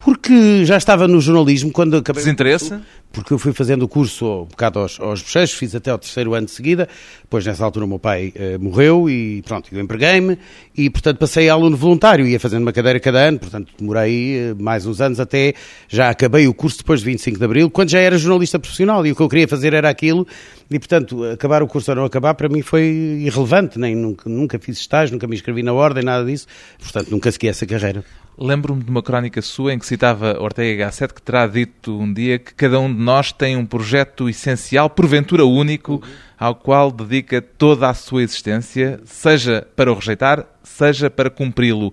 Porque 0.00 0.64
já 0.64 0.78
estava 0.78 1.06
no 1.06 1.20
jornalismo 1.20 1.70
quando 1.70 1.98
acabei. 1.98 2.24
Desinteresse? 2.24 2.74
Porque 3.12 3.32
eu 3.32 3.38
fui 3.38 3.52
fazendo 3.52 3.82
o 3.82 3.88
curso 3.88 4.42
um 4.42 4.44
bocado 4.44 4.78
aos, 4.78 5.00
aos 5.00 5.20
bochechos, 5.20 5.56
fiz 5.56 5.74
até 5.74 5.92
o 5.92 5.98
terceiro 5.98 6.32
ano 6.32 6.46
de 6.46 6.52
seguida. 6.52 6.88
Depois, 7.22 7.44
nessa 7.44 7.64
altura, 7.64 7.84
o 7.84 7.88
meu 7.88 7.98
pai 7.98 8.32
eh, 8.36 8.56
morreu 8.56 9.10
e 9.10 9.42
pronto, 9.42 9.68
eu 9.72 9.80
empreguei-me 9.80 10.38
e, 10.76 10.88
portanto, 10.88 11.18
passei 11.18 11.48
a 11.48 11.54
aluno 11.54 11.76
voluntário. 11.76 12.24
Ia 12.24 12.38
fazendo 12.38 12.62
uma 12.62 12.72
cadeira 12.72 13.00
cada 13.00 13.18
ano, 13.18 13.40
portanto, 13.40 13.72
demorei 13.76 14.38
eh, 14.38 14.54
mais 14.54 14.86
uns 14.86 15.00
anos 15.00 15.18
até 15.18 15.54
já 15.88 16.08
acabei 16.08 16.46
o 16.46 16.54
curso 16.54 16.78
depois 16.78 17.00
de 17.00 17.06
25 17.06 17.38
de 17.38 17.44
Abril, 17.44 17.70
quando 17.70 17.90
já 17.90 17.98
era 17.98 18.16
jornalista 18.16 18.60
profissional 18.60 19.04
e 19.04 19.10
o 19.10 19.16
que 19.16 19.22
eu 19.22 19.28
queria 19.28 19.48
fazer 19.48 19.74
era 19.74 19.88
aquilo. 19.88 20.26
E, 20.70 20.78
portanto, 20.78 21.24
acabar 21.24 21.64
o 21.64 21.66
curso 21.66 21.90
ou 21.90 21.96
não 21.96 22.04
acabar, 22.04 22.34
para 22.34 22.48
mim 22.48 22.62
foi 22.62 22.84
irrelevante. 23.24 23.76
Nem, 23.76 23.96
nunca, 23.96 24.30
nunca 24.30 24.56
fiz 24.56 24.78
estágio, 24.78 25.14
nunca 25.14 25.26
me 25.26 25.34
inscrevi 25.34 25.64
na 25.64 25.72
ordem, 25.72 26.04
nada 26.04 26.24
disso. 26.24 26.46
Portanto, 26.78 27.10
nunca 27.10 27.32
segui 27.32 27.48
essa 27.48 27.66
carreira. 27.66 28.04
Lembro-me 28.38 28.82
de 28.82 28.90
uma 28.90 29.02
crónica 29.02 29.42
sua 29.42 29.74
em 29.74 29.78
que 29.78 29.84
citava 29.84 30.40
Ortega 30.40 30.86
Gasset 30.86 31.12
que 31.12 31.20
terá 31.20 31.46
dito 31.46 31.98
um 31.98 32.10
dia 32.10 32.38
que 32.38 32.54
cada 32.54 32.80
um 32.80 32.88
de 32.88 32.98
nós 33.00 33.32
tem 33.32 33.56
um 33.56 33.64
projeto 33.64 34.28
essencial, 34.28 34.90
porventura 34.90 35.44
único, 35.44 36.02
ao 36.38 36.54
qual 36.54 36.90
dedica 36.90 37.40
toda 37.40 37.88
a 37.88 37.94
sua 37.94 38.22
existência, 38.22 39.00
seja 39.04 39.66
para 39.74 39.90
o 39.90 39.94
rejeitar, 39.94 40.46
seja 40.62 41.10
para 41.10 41.30
cumpri-lo. 41.30 41.92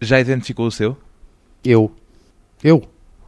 Já 0.00 0.20
identificou 0.20 0.66
o 0.66 0.70
seu? 0.70 0.96
Eu. 1.64 1.92
Eu. 2.62 2.84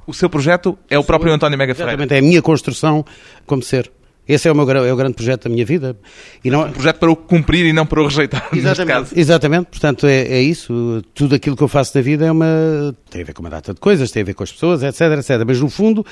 O 0.07 0.14
seu 0.14 0.30
projeto 0.30 0.78
é 0.88 0.98
o 0.98 1.04
próprio 1.04 1.33
António 1.33 1.59
Mega 1.59 1.74
Ferreira? 1.74 1.92
Exatamente, 1.92 2.14
é 2.14 2.18
a 2.18 2.22
minha 2.22 2.42
construção 2.42 3.04
como 3.46 3.62
ser. 3.62 3.90
Esse 4.26 4.48
é 4.48 4.52
o, 4.52 4.54
meu, 4.54 4.68
é 4.70 4.92
o 4.92 4.96
grande 4.96 5.14
projeto 5.14 5.44
da 5.44 5.50
minha 5.50 5.66
vida. 5.66 5.96
E 6.42 6.50
não... 6.50 6.66
Um 6.66 6.72
projeto 6.72 6.98
para 6.98 7.11
o 7.11 7.16
cumprir 7.16 7.66
e 7.66 7.72
não 7.72 7.85
para 7.85 8.00
o 8.00 8.07
rejeitar, 8.07 8.48
exatamente, 8.54 9.18
Exatamente, 9.18 9.66
portanto 9.66 10.07
é, 10.07 10.22
é, 10.22 10.40
isso. 10.40 11.02
Tudo 11.14 11.35
aquilo 11.35 11.57
que 11.57 11.62
eu 11.62 11.68
faço 11.68 11.96
na 11.96 12.02
vida 12.02 12.24
é 12.24 12.33
uma... 12.33 12.94
tem 13.11 13.22
a 13.22 13.24
ver 13.24 13.35
com 13.35 13.42
uma 13.42 13.50
data 13.50 13.74
de 13.74 13.80
coisas, 13.80 14.11
tem 14.11 14.22
a 14.22 14.24
ver 14.24 14.35
com 14.35 14.42
as 14.42 14.50
pessoas, 14.50 14.83
etc, 14.83 15.00
etc. 15.18 15.44
Mas 15.46 15.61
no 15.61 15.68
fundo, 15.68 16.07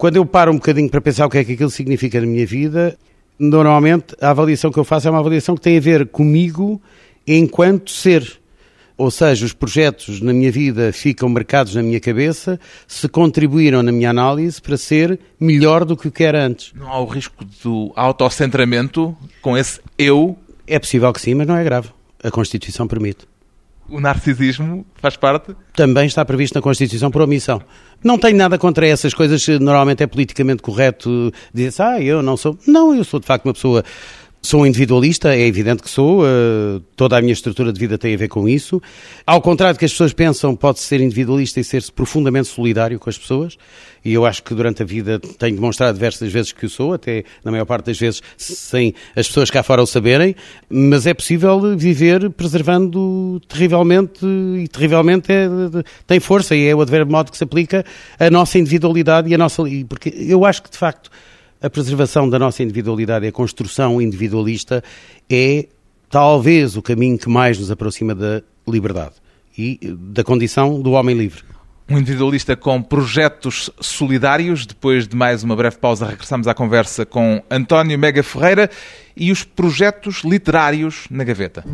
quando 0.00 0.16
eu 0.16 0.24
paro 0.24 0.50
um 0.50 0.54
bocadinho 0.54 0.88
para 0.88 0.98
pensar 0.98 1.26
o 1.26 1.28
que 1.28 1.36
é 1.36 1.44
que 1.44 1.52
aquilo 1.52 1.68
significa 1.68 2.18
na 2.18 2.26
minha 2.26 2.46
vida, 2.46 2.96
normalmente 3.38 4.16
a 4.18 4.30
avaliação 4.30 4.72
que 4.72 4.78
eu 4.78 4.84
faço 4.84 5.06
é 5.06 5.10
uma 5.10 5.20
avaliação 5.20 5.54
que 5.54 5.60
tem 5.60 5.76
a 5.76 5.80
ver 5.80 6.08
comigo 6.08 6.80
enquanto 7.26 7.90
ser 7.90 8.40
ou 8.96 9.10
seja, 9.10 9.44
os 9.44 9.52
projetos 9.52 10.22
na 10.22 10.32
minha 10.32 10.50
vida 10.50 10.90
ficam 10.90 11.28
marcados 11.28 11.74
na 11.74 11.82
minha 11.82 12.00
cabeça 12.00 12.58
se 12.86 13.08
contribuíram 13.10 13.82
na 13.82 13.92
minha 13.92 14.08
análise 14.08 14.60
para 14.60 14.78
ser 14.78 15.20
melhor 15.38 15.84
do 15.84 15.94
que 15.94 16.08
o 16.08 16.10
que 16.10 16.24
era 16.24 16.46
antes. 16.46 16.72
Não 16.74 16.88
há 16.88 16.98
o 16.98 17.04
risco 17.04 17.44
do 17.62 17.92
autocentramento 17.94 19.14
com 19.42 19.56
esse 19.56 19.80
eu? 19.98 20.38
É 20.66 20.78
possível 20.78 21.12
que 21.12 21.20
sim, 21.20 21.34
mas 21.34 21.46
não 21.46 21.56
é 21.56 21.64
grave. 21.64 21.90
A 22.22 22.30
Constituição 22.30 22.86
permite. 22.86 23.26
O 23.90 24.00
narcisismo 24.00 24.86
faz 24.94 25.16
parte? 25.16 25.54
Também 25.74 26.06
está 26.06 26.24
previsto 26.24 26.54
na 26.54 26.62
Constituição 26.62 27.10
por 27.10 27.22
omissão. 27.22 27.60
Não 28.02 28.16
tenho 28.16 28.36
nada 28.36 28.56
contra 28.56 28.86
essas 28.86 29.12
coisas, 29.12 29.46
normalmente 29.60 30.02
é 30.02 30.06
politicamente 30.06 30.62
correto 30.62 31.32
dizer 31.52 31.82
ah, 31.82 32.00
eu 32.00 32.22
não 32.22 32.36
sou. 32.36 32.56
Não, 32.66 32.94
eu 32.94 33.04
sou 33.04 33.18
de 33.18 33.26
facto 33.26 33.46
uma 33.46 33.52
pessoa 33.52 33.84
Sou 34.42 34.62
um 34.62 34.66
individualista, 34.66 35.34
é 35.34 35.46
evidente 35.46 35.82
que 35.82 35.90
sou, 35.90 36.22
uh, 36.22 36.80
toda 36.96 37.18
a 37.18 37.20
minha 37.20 37.32
estrutura 37.34 37.70
de 37.70 37.78
vida 37.78 37.98
tem 37.98 38.14
a 38.14 38.16
ver 38.16 38.28
com 38.28 38.48
isso. 38.48 38.80
Ao 39.26 39.38
contrário 39.38 39.74
do 39.74 39.78
que 39.78 39.84
as 39.84 39.90
pessoas 39.90 40.14
pensam, 40.14 40.56
pode 40.56 40.80
ser 40.80 40.98
individualista 41.02 41.60
e 41.60 41.64
ser-se 41.64 41.92
profundamente 41.92 42.48
solidário 42.48 42.98
com 42.98 43.10
as 43.10 43.18
pessoas, 43.18 43.58
e 44.02 44.14
eu 44.14 44.24
acho 44.24 44.42
que 44.42 44.54
durante 44.54 44.82
a 44.82 44.86
vida 44.86 45.20
tenho 45.38 45.56
demonstrado 45.56 45.92
diversas 45.92 46.32
vezes 46.32 46.52
que 46.52 46.64
o 46.64 46.70
sou, 46.70 46.94
até 46.94 47.22
na 47.44 47.50
maior 47.50 47.66
parte 47.66 47.86
das 47.86 47.98
vezes 47.98 48.22
sem 48.38 48.94
as 49.14 49.28
pessoas 49.28 49.50
cá 49.50 49.62
fora 49.62 49.82
o 49.82 49.86
saberem, 49.86 50.34
mas 50.70 51.06
é 51.06 51.12
possível 51.12 51.76
viver 51.76 52.30
preservando 52.30 53.42
terrivelmente, 53.46 54.24
e 54.24 54.66
terrivelmente 54.68 55.30
é, 55.30 55.48
tem 56.06 56.18
força, 56.18 56.56
e 56.56 56.66
é 56.66 56.74
o 56.74 56.80
advérbio 56.80 57.12
modo 57.12 57.30
que 57.30 57.36
se 57.36 57.44
aplica 57.44 57.84
a 58.18 58.30
nossa 58.30 58.58
individualidade 58.58 59.28
e 59.28 59.34
a 59.34 59.38
nossa. 59.38 59.62
Porque 59.86 60.08
eu 60.08 60.46
acho 60.46 60.62
que 60.62 60.70
de 60.70 60.78
facto 60.78 61.10
a 61.62 61.68
preservação 61.68 62.28
da 62.28 62.38
nossa 62.38 62.62
individualidade 62.62 63.26
e 63.26 63.28
a 63.28 63.32
construção 63.32 64.00
individualista 64.00 64.82
é 65.28 65.66
talvez 66.08 66.76
o 66.76 66.82
caminho 66.82 67.18
que 67.18 67.28
mais 67.28 67.58
nos 67.58 67.70
aproxima 67.70 68.14
da 68.14 68.42
liberdade 68.66 69.14
e 69.56 69.78
da 69.98 70.24
condição 70.24 70.80
do 70.80 70.92
homem 70.92 71.16
livre. 71.16 71.42
Um 71.88 71.98
individualista 71.98 72.54
com 72.54 72.80
projetos 72.80 73.68
solidários. 73.80 74.64
Depois 74.64 75.08
de 75.08 75.16
mais 75.16 75.42
uma 75.42 75.56
breve 75.56 75.76
pausa, 75.76 76.06
regressamos 76.06 76.46
à 76.46 76.54
conversa 76.54 77.04
com 77.04 77.42
António 77.50 77.98
Mega 77.98 78.22
Ferreira 78.22 78.70
e 79.16 79.32
os 79.32 79.42
projetos 79.42 80.22
literários 80.24 81.06
na 81.10 81.24
gaveta. 81.24 81.64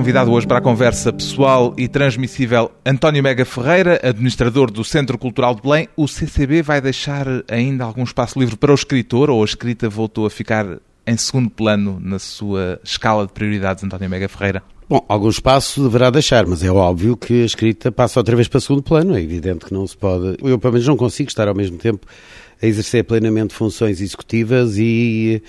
Convidado 0.00 0.32
hoje 0.32 0.46
para 0.46 0.56
a 0.56 0.62
conversa 0.62 1.12
pessoal 1.12 1.74
e 1.76 1.86
transmissível 1.86 2.72
António 2.86 3.22
Mega 3.22 3.44
Ferreira, 3.44 4.00
administrador 4.02 4.70
do 4.70 4.82
Centro 4.82 5.18
Cultural 5.18 5.54
de 5.54 5.60
Belém. 5.60 5.90
O 5.94 6.08
CCB 6.08 6.62
vai 6.62 6.80
deixar 6.80 7.26
ainda 7.46 7.84
algum 7.84 8.02
espaço 8.02 8.40
livre 8.40 8.56
para 8.56 8.72
o 8.72 8.74
escritor 8.74 9.28
ou 9.28 9.42
a 9.42 9.44
escrita 9.44 9.90
voltou 9.90 10.24
a 10.24 10.30
ficar 10.30 10.78
em 11.06 11.16
segundo 11.18 11.50
plano 11.50 11.98
na 12.00 12.18
sua 12.18 12.80
escala 12.82 13.26
de 13.26 13.32
prioridades, 13.34 13.84
António 13.84 14.08
Mega 14.08 14.26
Ferreira? 14.26 14.62
Bom, 14.88 15.04
algum 15.06 15.28
espaço 15.28 15.82
deverá 15.82 16.08
deixar, 16.08 16.46
mas 16.46 16.64
é 16.64 16.70
óbvio 16.70 17.14
que 17.14 17.42
a 17.42 17.44
escrita 17.44 17.92
passa 17.92 18.18
outra 18.18 18.34
vez 18.34 18.48
para 18.48 18.58
segundo 18.58 18.82
plano. 18.82 19.14
É 19.14 19.20
evidente 19.20 19.66
que 19.66 19.74
não 19.74 19.86
se 19.86 19.98
pode. 19.98 20.38
Eu, 20.42 20.58
pelo 20.58 20.72
menos, 20.72 20.88
não 20.88 20.96
consigo 20.96 21.28
estar 21.28 21.46
ao 21.46 21.54
mesmo 21.54 21.76
tempo 21.76 22.06
a 22.62 22.64
exercer 22.64 23.04
plenamente 23.04 23.52
funções 23.52 24.00
executivas 24.00 24.78
e, 24.78 25.42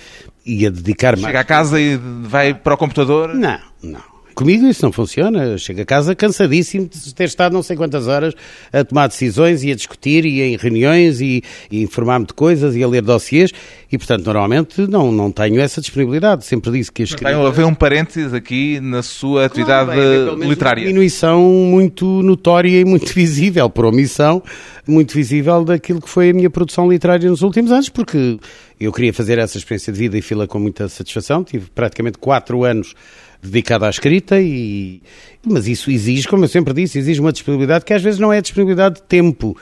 e 0.44 0.66
a 0.66 0.68
dedicar 0.68 1.16
mais. 1.16 1.24
Chega 1.24 1.40
a 1.40 1.44
casa 1.44 1.80
e 1.80 1.96
vai 1.96 2.52
para 2.52 2.74
o 2.74 2.76
computador? 2.76 3.34
Não, 3.34 3.58
não. 3.82 4.11
Comigo 4.34 4.66
isso 4.66 4.84
não 4.84 4.92
funciona. 4.92 5.56
chego 5.58 5.82
a 5.82 5.84
casa 5.84 6.14
cansadíssimo 6.14 6.88
de 6.88 7.14
ter 7.14 7.24
estado 7.24 7.52
não 7.52 7.62
sei 7.62 7.76
quantas 7.76 8.06
horas 8.06 8.34
a 8.72 8.84
tomar 8.84 9.06
decisões 9.06 9.62
e 9.62 9.70
a 9.70 9.74
discutir 9.74 10.24
e 10.24 10.40
em 10.42 10.56
reuniões 10.56 11.20
e, 11.20 11.42
e 11.70 11.82
informar-me 11.82 12.26
de 12.26 12.34
coisas 12.34 12.74
e 12.74 12.82
a 12.82 12.88
ler 12.88 13.02
dossiês 13.02 13.52
e, 13.90 13.98
portanto, 13.98 14.24
normalmente 14.24 14.86
não, 14.86 15.12
não 15.12 15.30
tenho 15.30 15.60
essa 15.60 15.80
disponibilidade. 15.80 16.44
Sempre 16.44 16.72
disse 16.72 16.90
que 16.90 17.02
a 17.02 17.04
escrita... 17.04 17.30
Tem 17.30 17.46
haver 17.46 17.66
um 17.66 17.74
parênteses 17.74 18.32
aqui 18.32 18.80
na 18.80 19.02
sua 19.02 19.46
atividade 19.46 19.92
claro, 19.92 20.36
bem, 20.36 20.48
literária. 20.48 20.80
Uma 20.80 20.86
diminuição 20.86 21.42
muito 21.42 22.06
notória 22.22 22.80
e 22.80 22.84
muito 22.84 23.12
visível, 23.14 23.68
por 23.68 23.84
omissão, 23.84 24.42
muito 24.86 25.14
visível 25.14 25.64
daquilo 25.64 26.00
que 26.00 26.08
foi 26.08 26.30
a 26.30 26.32
minha 26.32 26.48
produção 26.48 26.90
literária 26.90 27.28
nos 27.28 27.42
últimos 27.42 27.70
anos, 27.70 27.88
porque 27.88 28.38
eu 28.80 28.92
queria 28.92 29.12
fazer 29.12 29.38
essa 29.38 29.58
experiência 29.58 29.92
de 29.92 29.98
vida 29.98 30.18
e 30.18 30.22
fila 30.22 30.46
com 30.46 30.58
muita 30.58 30.88
satisfação. 30.88 31.44
Tive 31.44 31.66
praticamente 31.74 32.18
quatro 32.18 32.64
anos 32.64 32.94
dedicado 33.42 33.84
à 33.84 33.90
escrita, 33.90 34.40
e, 34.40 35.02
mas 35.44 35.66
isso 35.66 35.90
exige, 35.90 36.28
como 36.28 36.44
eu 36.44 36.48
sempre 36.48 36.72
disse, 36.72 36.98
exige 36.98 37.20
uma 37.20 37.32
disponibilidade 37.32 37.84
que 37.84 37.92
às 37.92 38.02
vezes 38.02 38.20
não 38.20 38.32
é 38.32 38.40
disponibilidade 38.40 38.96
de 38.96 39.02
tempo. 39.02 39.56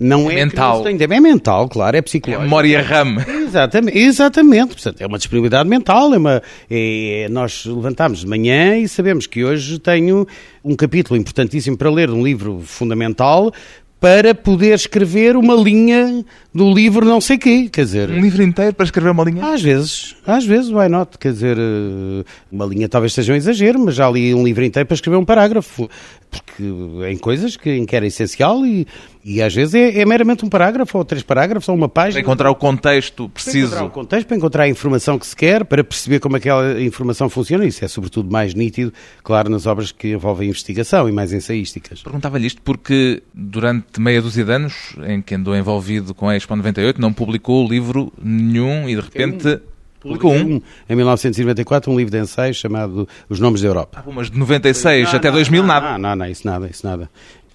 Não 0.00 0.30
é, 0.30 0.32
é 0.32 0.44
mental. 0.46 0.82
Tem, 0.82 0.96
é 0.98 1.20
mental, 1.20 1.68
claro, 1.68 1.94
é 1.94 2.00
psicológico. 2.00 2.42
É 2.42 2.44
memória 2.44 2.82
RAM. 2.82 3.16
Exatamente, 3.46 3.98
exatamente. 3.98 4.68
Portanto, 4.68 5.00
é 5.02 5.06
uma 5.06 5.18
disponibilidade 5.18 5.68
mental. 5.68 6.14
É 6.14 6.16
uma, 6.16 6.42
é, 6.70 7.28
nós 7.30 7.66
levantamos 7.66 8.20
de 8.20 8.26
manhã 8.26 8.78
e 8.78 8.88
sabemos 8.88 9.26
que 9.26 9.44
hoje 9.44 9.78
tenho 9.78 10.26
um 10.64 10.74
capítulo 10.74 11.20
importantíssimo 11.20 11.76
para 11.76 11.90
ler, 11.90 12.08
um 12.08 12.24
livro 12.24 12.62
fundamental, 12.64 13.52
para 14.00 14.34
poder 14.34 14.74
escrever 14.74 15.36
uma 15.36 15.54
linha 15.54 16.24
do 16.52 16.72
livro 16.72 17.04
não 17.04 17.20
sei 17.20 17.38
quê, 17.38 17.68
quer 17.70 17.84
dizer... 17.84 18.10
Um 18.10 18.20
livro 18.20 18.42
inteiro 18.42 18.74
para 18.74 18.84
escrever 18.84 19.10
uma 19.10 19.24
linha? 19.24 19.52
Às 19.52 19.62
vezes, 19.62 20.16
às 20.26 20.44
vezes, 20.44 20.70
why 20.70 20.88
not? 20.88 21.16
Quer 21.18 21.32
dizer, 21.32 21.56
eh, 21.56 22.24
uma 22.50 22.66
linha 22.66 22.88
talvez 22.88 23.12
seja 23.12 23.32
um 23.32 23.36
exagero, 23.36 23.78
mas 23.78 23.94
já 23.94 24.10
li 24.10 24.34
um 24.34 24.44
livro 24.44 24.64
inteiro 24.64 24.86
para 24.86 24.94
escrever 24.94 25.16
um 25.16 25.24
parágrafo, 25.24 25.88
porque 26.30 26.62
em 27.08 27.16
coisas 27.16 27.56
que, 27.56 27.70
em 27.70 27.86
que 27.86 27.94
era 27.94 28.06
essencial 28.06 28.66
e, 28.66 28.86
e 29.24 29.40
às 29.40 29.54
vezes 29.54 29.74
é, 29.74 30.00
é 30.00 30.04
meramente 30.04 30.44
um 30.44 30.48
parágrafo, 30.48 30.98
ou 30.98 31.04
três 31.04 31.22
parágrafos, 31.22 31.68
ou 31.68 31.74
uma 31.74 31.88
página. 31.88 32.14
Para 32.14 32.20
encontrar 32.22 32.50
o 32.50 32.54
contexto 32.54 33.28
preciso. 33.28 33.68
Para 33.68 33.78
encontrar 33.78 33.84
o 33.86 33.90
contexto, 33.90 34.26
para 34.26 34.36
encontrar 34.36 34.62
a 34.64 34.68
informação 34.68 35.18
que 35.18 35.26
se 35.26 35.36
quer, 35.36 35.64
para 35.64 35.84
perceber 35.84 36.18
como 36.18 36.36
aquela 36.36 36.80
informação 36.80 37.28
funciona. 37.28 37.64
Isso 37.64 37.84
é 37.84 37.88
sobretudo 37.88 38.30
mais 38.30 38.54
nítido, 38.54 38.92
claro, 39.22 39.48
nas 39.50 39.66
obras 39.66 39.92
que 39.92 40.08
envolvem 40.08 40.48
investigação 40.48 41.08
e 41.08 41.12
mais 41.12 41.32
ensaísticas. 41.32 42.02
Perguntava-lhe 42.02 42.46
isto 42.46 42.60
porque 42.62 43.22
durante 43.32 44.00
meia 44.00 44.20
dúzia 44.20 44.44
de 44.44 44.52
anos 44.52 44.96
em 45.06 45.22
que 45.22 45.34
andou 45.34 45.54
envolvido 45.56 46.14
com 46.14 46.28
a 46.28 46.39
Expo 46.40 46.56
98 46.56 47.00
não 47.00 47.12
publicou 47.12 47.66
livro 47.66 48.12
nenhum 48.22 48.88
e 48.88 48.96
de 48.96 49.00
repente... 49.00 49.60
Publicou 50.00 50.32
um. 50.32 50.62
Em 50.88 50.96
1994, 50.96 51.92
um 51.92 51.96
livro 51.96 52.10
de 52.10 52.18
ensaios 52.18 52.56
chamado 52.56 53.06
Os 53.28 53.38
Nomes 53.38 53.60
da 53.60 53.68
Europa. 53.68 54.02
Ah, 54.02 54.10
mas 54.10 54.30
de 54.30 54.38
96 54.38 55.08
não, 55.08 55.14
até 55.14 55.28
não, 55.28 55.34
2000, 55.34 55.60
não, 55.60 55.68
nada. 55.68 55.90
Não, 55.90 55.98
não, 55.98 56.16
não, 56.16 56.26
isso 56.26 56.46
nada, 56.46 56.66
isso 56.68 56.86
nada. 56.86 57.10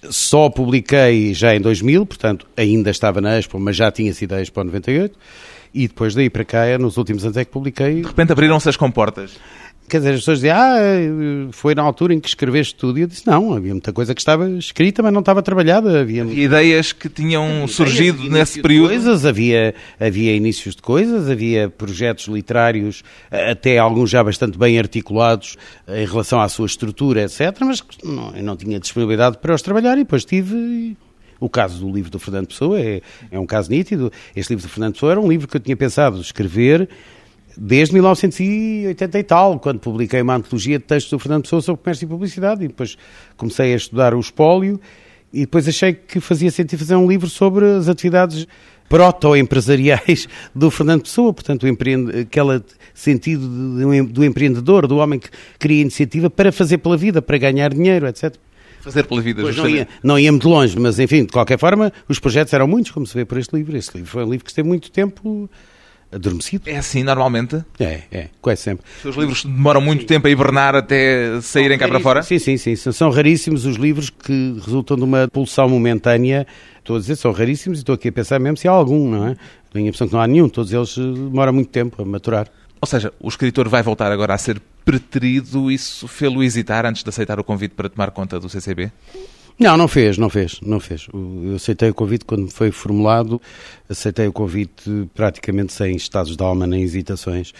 Só 0.08 0.48
publiquei 0.48 1.34
já 1.34 1.56
em 1.56 1.60
2000, 1.60 2.06
portanto, 2.06 2.46
ainda 2.56 2.90
estava 2.90 3.20
na 3.20 3.36
Expo, 3.36 3.58
mas 3.58 3.74
já 3.74 3.90
tinha 3.90 4.14
sido 4.14 4.34
a 4.34 4.40
Expo 4.40 4.62
98. 4.62 5.18
E 5.74 5.88
depois 5.88 6.14
daí 6.14 6.30
para 6.30 6.44
cá, 6.44 6.78
nos 6.78 6.96
últimos 6.96 7.24
anos 7.24 7.36
é 7.36 7.44
que 7.44 7.50
publiquei. 7.50 7.96
De 7.96 8.06
repente 8.06 8.30
abriram-se 8.30 8.68
as 8.68 8.76
comportas. 8.76 9.36
Quer 9.88 9.98
dizer, 9.98 10.10
as 10.10 10.20
pessoas 10.20 10.38
dizem, 10.38 10.50
ah, 10.50 10.76
foi 11.52 11.74
na 11.74 11.82
altura 11.82 12.12
em 12.12 12.20
que 12.20 12.28
escreveste 12.28 12.74
tudo. 12.74 12.98
E 12.98 13.02
eu 13.02 13.06
disse, 13.06 13.26
não, 13.26 13.52
havia 13.52 13.72
muita 13.72 13.92
coisa 13.92 14.14
que 14.14 14.20
estava 14.20 14.48
escrita, 14.50 15.02
mas 15.02 15.12
não 15.12 15.20
estava 15.20 15.42
trabalhada. 15.42 16.00
Havia, 16.00 16.22
havia 16.22 16.44
ideias 16.44 16.92
que 16.92 17.08
tinham 17.08 17.44
havia 17.44 17.68
surgido 17.68 18.18
ideias, 18.18 18.32
nesse 18.32 18.62
período. 18.62 18.88
Coisas, 18.88 19.24
havia, 19.24 19.74
havia 20.00 20.34
inícios 20.34 20.74
de 20.74 20.82
coisas, 20.82 21.30
havia 21.30 21.68
projetos 21.68 22.26
literários, 22.26 23.04
até 23.30 23.78
alguns 23.78 24.10
já 24.10 24.22
bastante 24.24 24.58
bem 24.58 24.78
articulados 24.78 25.56
em 25.88 26.04
relação 26.04 26.40
à 26.40 26.48
sua 26.48 26.66
estrutura, 26.66 27.22
etc. 27.22 27.56
Mas 27.60 27.82
não, 28.02 28.34
eu 28.34 28.42
não 28.42 28.56
tinha 28.56 28.80
disponibilidade 28.80 29.38
para 29.38 29.54
os 29.54 29.62
trabalhar 29.62 29.94
e 29.94 30.02
depois 30.02 30.24
tive 30.24 30.96
o 31.38 31.48
caso 31.48 31.78
do 31.80 31.92
livro 31.92 32.10
do 32.10 32.18
Fernando 32.18 32.48
Pessoa 32.48 32.80
é, 32.80 33.00
é 33.30 33.38
um 33.38 33.46
caso 33.46 33.70
nítido. 33.70 34.10
Este 34.34 34.50
livro 34.50 34.66
do 34.66 34.70
Fernando 34.70 34.94
Pessoa 34.94 35.12
era 35.12 35.20
um 35.20 35.28
livro 35.28 35.46
que 35.46 35.56
eu 35.56 35.60
tinha 35.60 35.76
pensado 35.76 36.20
escrever 36.20 36.88
desde 37.56 37.94
1980 37.94 39.18
e 39.18 39.22
tal, 39.22 39.58
quando 39.58 39.78
publiquei 39.78 40.20
uma 40.20 40.34
antologia 40.34 40.78
de 40.78 40.84
textos 40.84 41.10
do 41.10 41.18
Fernando 41.18 41.42
Pessoa 41.42 41.62
sobre 41.62 41.82
comércio 41.82 42.04
e 42.04 42.08
publicidade, 42.08 42.64
e 42.64 42.68
depois 42.68 42.96
comecei 43.36 43.72
a 43.72 43.76
estudar 43.76 44.14
o 44.14 44.20
espólio, 44.20 44.80
e 45.32 45.40
depois 45.40 45.66
achei 45.66 45.92
que 45.92 46.20
fazia 46.20 46.50
sentido 46.50 46.78
fazer 46.78 46.96
um 46.96 47.08
livro 47.08 47.28
sobre 47.28 47.64
as 47.64 47.88
atividades 47.88 48.46
proto-empresariais 48.88 50.28
do 50.54 50.70
Fernando 50.70 51.02
Pessoa, 51.02 51.32
portanto, 51.32 51.64
o 51.64 51.68
empreende, 51.68 52.20
aquele 52.20 52.62
sentido 52.94 53.46
do 54.04 54.24
empreendedor, 54.24 54.86
do 54.86 54.98
homem 54.98 55.18
que 55.18 55.28
cria 55.58 55.82
iniciativa 55.82 56.30
para 56.30 56.52
fazer 56.52 56.78
pela 56.78 56.96
vida, 56.96 57.20
para 57.20 57.38
ganhar 57.38 57.72
dinheiro, 57.72 58.06
etc. 58.06 58.34
Fazer 58.80 59.02
pela 59.04 59.20
vida, 59.20 59.42
pois 59.42 59.56
não 59.56 59.68
ia, 59.68 59.88
não 60.02 60.18
ia 60.18 60.30
muito 60.30 60.48
longe, 60.48 60.78
mas 60.78 60.98
enfim, 61.00 61.24
de 61.24 61.32
qualquer 61.32 61.58
forma, 61.58 61.92
os 62.08 62.20
projetos 62.20 62.52
eram 62.52 62.68
muitos, 62.68 62.92
como 62.92 63.04
se 63.04 63.14
vê 63.14 63.24
por 63.24 63.36
este 63.36 63.56
livro. 63.56 63.76
Este 63.76 63.96
livro 63.96 64.10
foi 64.10 64.24
um 64.24 64.30
livro 64.30 64.44
que 64.44 64.50
esteve 64.50 64.68
muito 64.68 64.92
tempo 64.92 65.50
adormecido. 66.12 66.68
É 66.68 66.76
assim 66.76 67.02
normalmente? 67.02 67.64
É, 67.78 68.02
é, 68.10 68.28
quase 68.40 68.62
sempre. 68.62 68.84
Os 68.96 69.02
seus 69.02 69.16
livros 69.16 69.44
demoram 69.44 69.80
muito 69.80 70.02
sim. 70.02 70.06
tempo 70.06 70.26
a 70.26 70.30
hibernar 70.30 70.74
até 70.74 71.40
saírem 71.40 71.78
cá 71.78 71.88
para 71.88 72.00
fora? 72.00 72.22
Sim, 72.22 72.38
sim, 72.38 72.56
sim. 72.56 72.76
São 72.76 73.10
raríssimos 73.10 73.64
os 73.66 73.76
livros 73.76 74.10
que 74.10 74.56
resultam 74.64 74.96
de 74.96 75.04
uma 75.04 75.28
pulsão 75.28 75.68
momentânea. 75.68 76.46
Estou 76.78 76.96
a 76.96 76.98
dizer, 76.98 77.16
são 77.16 77.32
raríssimos 77.32 77.78
e 77.78 77.82
estou 77.82 77.94
aqui 77.94 78.08
a 78.08 78.12
pensar 78.12 78.38
mesmo 78.38 78.56
se 78.56 78.68
há 78.68 78.70
algum, 78.70 79.10
não 79.10 79.26
é? 79.28 79.36
Tenho 79.72 79.86
a 79.86 79.88
impressão 79.88 80.06
que 80.06 80.14
não 80.14 80.20
há 80.20 80.26
nenhum. 80.26 80.48
Todos 80.48 80.72
eles 80.72 80.96
eh, 80.96 81.00
demoram 81.00 81.52
muito 81.52 81.70
tempo 81.70 82.00
a 82.00 82.04
maturar. 82.04 82.48
Ou 82.80 82.86
seja, 82.86 83.12
o 83.20 83.28
escritor 83.28 83.68
vai 83.68 83.82
voltar 83.82 84.12
agora 84.12 84.34
a 84.34 84.38
ser 84.38 84.60
preterido. 84.84 85.70
Isso 85.70 86.06
fê-lo 86.06 86.42
hesitar 86.42 86.86
antes 86.86 87.02
de 87.02 87.08
aceitar 87.08 87.40
o 87.40 87.44
convite 87.44 87.74
para 87.74 87.88
tomar 87.88 88.10
conta 88.10 88.38
do 88.38 88.48
CCB? 88.48 88.92
Não, 89.58 89.76
não 89.76 89.88
fez, 89.88 90.18
não 90.18 90.28
fez, 90.28 90.60
não 90.60 90.78
fez. 90.78 91.06
Eu 91.12 91.54
aceitei 91.56 91.88
o 91.88 91.94
convite 91.94 92.24
quando 92.24 92.50
foi 92.50 92.70
formulado, 92.70 93.40
aceitei 93.88 94.26
o 94.26 94.32
convite 94.32 95.08
praticamente 95.14 95.72
sem 95.72 95.96
estados 95.96 96.36
de 96.36 96.42
alma 96.42 96.66
nem 96.66 96.82
hesitações. 96.82 97.52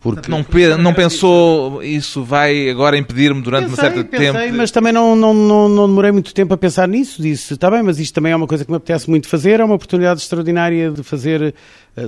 Porque 0.00 0.30
não, 0.30 0.42
não 0.78 0.94
pensou 0.94 1.82
isso 1.82 2.24
vai 2.24 2.70
agora 2.70 2.96
impedir-me 2.96 3.42
durante 3.42 3.68
pensei, 3.68 3.88
um 3.90 3.92
certo 3.92 4.08
pensei, 4.08 4.32
tempo? 4.32 4.56
mas 4.56 4.70
também 4.70 4.94
não, 4.94 5.14
não, 5.14 5.34
não, 5.34 5.68
não, 5.68 5.86
demorei 5.86 6.10
muito 6.10 6.32
tempo 6.32 6.54
a 6.54 6.56
pensar 6.56 6.88
nisso. 6.88 7.20
Disse, 7.20 7.52
está 7.52 7.70
bem, 7.70 7.82
mas 7.82 7.98
isto 7.98 8.14
também 8.14 8.32
é 8.32 8.36
uma 8.36 8.46
coisa 8.46 8.64
que 8.64 8.70
me 8.70 8.78
apetece 8.78 9.10
muito 9.10 9.28
fazer, 9.28 9.60
é 9.60 9.64
uma 9.64 9.74
oportunidade 9.74 10.22
extraordinária 10.22 10.90
de 10.90 11.02
fazer 11.02 11.54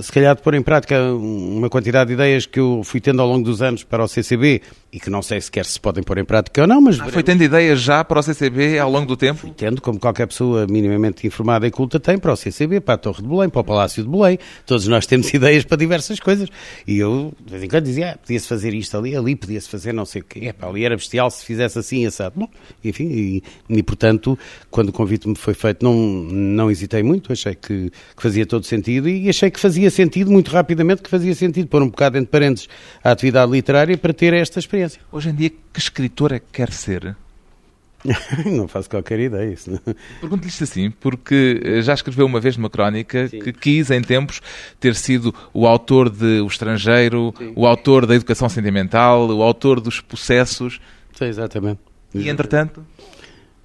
se 0.01 0.11
calhar 0.11 0.35
de 0.35 0.41
pôr 0.41 0.53
em 0.53 0.61
prática 0.61 1.01
uma 1.13 1.69
quantidade 1.69 2.07
de 2.07 2.13
ideias 2.13 2.45
que 2.45 2.59
eu 2.59 2.81
fui 2.83 3.01
tendo 3.01 3.21
ao 3.21 3.27
longo 3.27 3.43
dos 3.43 3.61
anos 3.61 3.83
para 3.83 4.03
o 4.03 4.07
CCB 4.07 4.61
e 4.91 4.99
que 4.99 5.09
não 5.09 5.21
sei 5.21 5.41
sequer 5.41 5.65
se 5.65 5.79
podem 5.79 6.03
pôr 6.03 6.19
em 6.19 6.25
prática 6.25 6.61
ou 6.61 6.67
não, 6.67 6.79
mas... 6.79 6.99
Ah, 6.99 7.09
foi 7.09 7.23
tendo 7.23 7.43
ideias 7.43 7.81
já 7.81 8.03
para 8.03 8.19
o 8.19 8.23
CCB 8.23 8.77
ao 8.79 8.89
longo 8.89 9.07
do 9.07 9.17
tempo? 9.17 9.39
Fui 9.39 9.51
tendo, 9.51 9.81
como 9.81 9.99
qualquer 9.99 10.27
pessoa 10.27 10.67
minimamente 10.67 11.25
informada 11.25 11.67
e 11.67 11.71
culta 11.71 11.99
tem, 11.99 12.17
para 12.17 12.31
o 12.31 12.35
CCB, 12.35 12.79
para 12.79 12.93
a 12.93 12.97
Torre 12.97 13.21
de 13.21 13.27
Belém, 13.27 13.49
para 13.49 13.61
o 13.61 13.63
Palácio 13.63 14.03
de 14.03 14.09
Belém. 14.09 14.37
Todos 14.65 14.87
nós 14.87 15.05
temos 15.05 15.31
ideias 15.33 15.63
para 15.63 15.77
diversas 15.77 16.19
coisas. 16.19 16.47
E 16.87 16.99
eu, 16.99 17.33
de 17.43 17.51
vez 17.51 17.63
em 17.63 17.67
quando, 17.67 17.83
dizia, 17.83 18.11
ah, 18.11 18.17
podia-se 18.17 18.47
fazer 18.47 18.73
isto 18.73 18.95
ali, 18.95 19.15
ali 19.15 19.35
podia-se 19.35 19.67
fazer 19.67 19.93
não 19.93 20.05
sei 20.05 20.21
o 20.21 20.25
quê. 20.25 20.41
É, 20.43 20.53
pá, 20.53 20.67
ali 20.67 20.85
era 20.85 20.95
bestial 20.95 21.29
se 21.31 21.43
fizesse 21.43 21.79
assim, 21.79 22.05
assado. 22.05 22.35
Bom, 22.39 22.47
enfim, 22.83 23.05
e, 23.05 23.43
e 23.69 23.83
portanto, 23.83 24.37
quando 24.69 24.89
o 24.89 24.93
convite 24.93 25.27
me 25.27 25.35
foi 25.35 25.55
feito, 25.55 25.83
não, 25.83 25.95
não 25.95 26.69
hesitei 26.69 27.01
muito, 27.01 27.33
achei 27.33 27.55
que, 27.55 27.89
que 28.15 28.21
fazia 28.21 28.45
todo 28.45 28.63
sentido 28.65 29.09
e 29.09 29.27
achei 29.27 29.49
que 29.49 29.59
fazia 29.59 29.72
sentido 29.91 30.31
muito 30.31 30.51
rapidamente 30.51 31.01
que 31.01 31.09
fazia 31.09 31.33
sentido 31.35 31.67
pôr 31.67 31.81
um 31.81 31.89
bocado 31.89 32.17
entre 32.17 32.29
parênteses 32.29 32.67
a 33.03 33.11
atividade 33.11 33.51
literária 33.51 33.97
para 33.97 34.13
ter 34.13 34.33
esta 34.33 34.59
experiência. 34.59 35.01
Hoje 35.11 35.29
em 35.29 35.35
dia, 35.35 35.49
que 35.49 35.79
escritor 35.79 36.31
é 36.31 36.39
que 36.39 36.47
quer 36.51 36.71
ser? 36.71 37.15
não 38.45 38.67
faço 38.67 38.89
qualquer 38.89 39.19
ideia. 39.19 39.51
Isso 39.51 39.71
Pergunto-lhe 40.19 40.49
isto 40.49 40.63
assim, 40.63 40.91
porque 40.91 41.61
eh, 41.63 41.81
já 41.81 41.93
escreveu 41.93 42.25
uma 42.25 42.39
vez 42.39 42.57
numa 42.57 42.69
crónica 42.69 43.27
Sim. 43.27 43.39
que 43.39 43.53
quis, 43.53 43.89
em 43.91 44.01
tempos, 44.01 44.41
ter 44.79 44.95
sido 44.95 45.33
o 45.53 45.65
autor 45.65 46.09
de 46.09 46.41
O 46.41 46.47
Estrangeiro, 46.47 47.33
Sim. 47.37 47.53
o 47.55 47.65
autor 47.65 48.05
da 48.05 48.15
Educação 48.15 48.49
Sentimental, 48.49 49.29
o 49.29 49.41
autor 49.41 49.79
dos 49.79 50.01
Processos. 50.01 50.79
Sim, 51.17 51.25
exatamente. 51.25 51.79
E, 52.13 52.29
entretanto? 52.29 52.85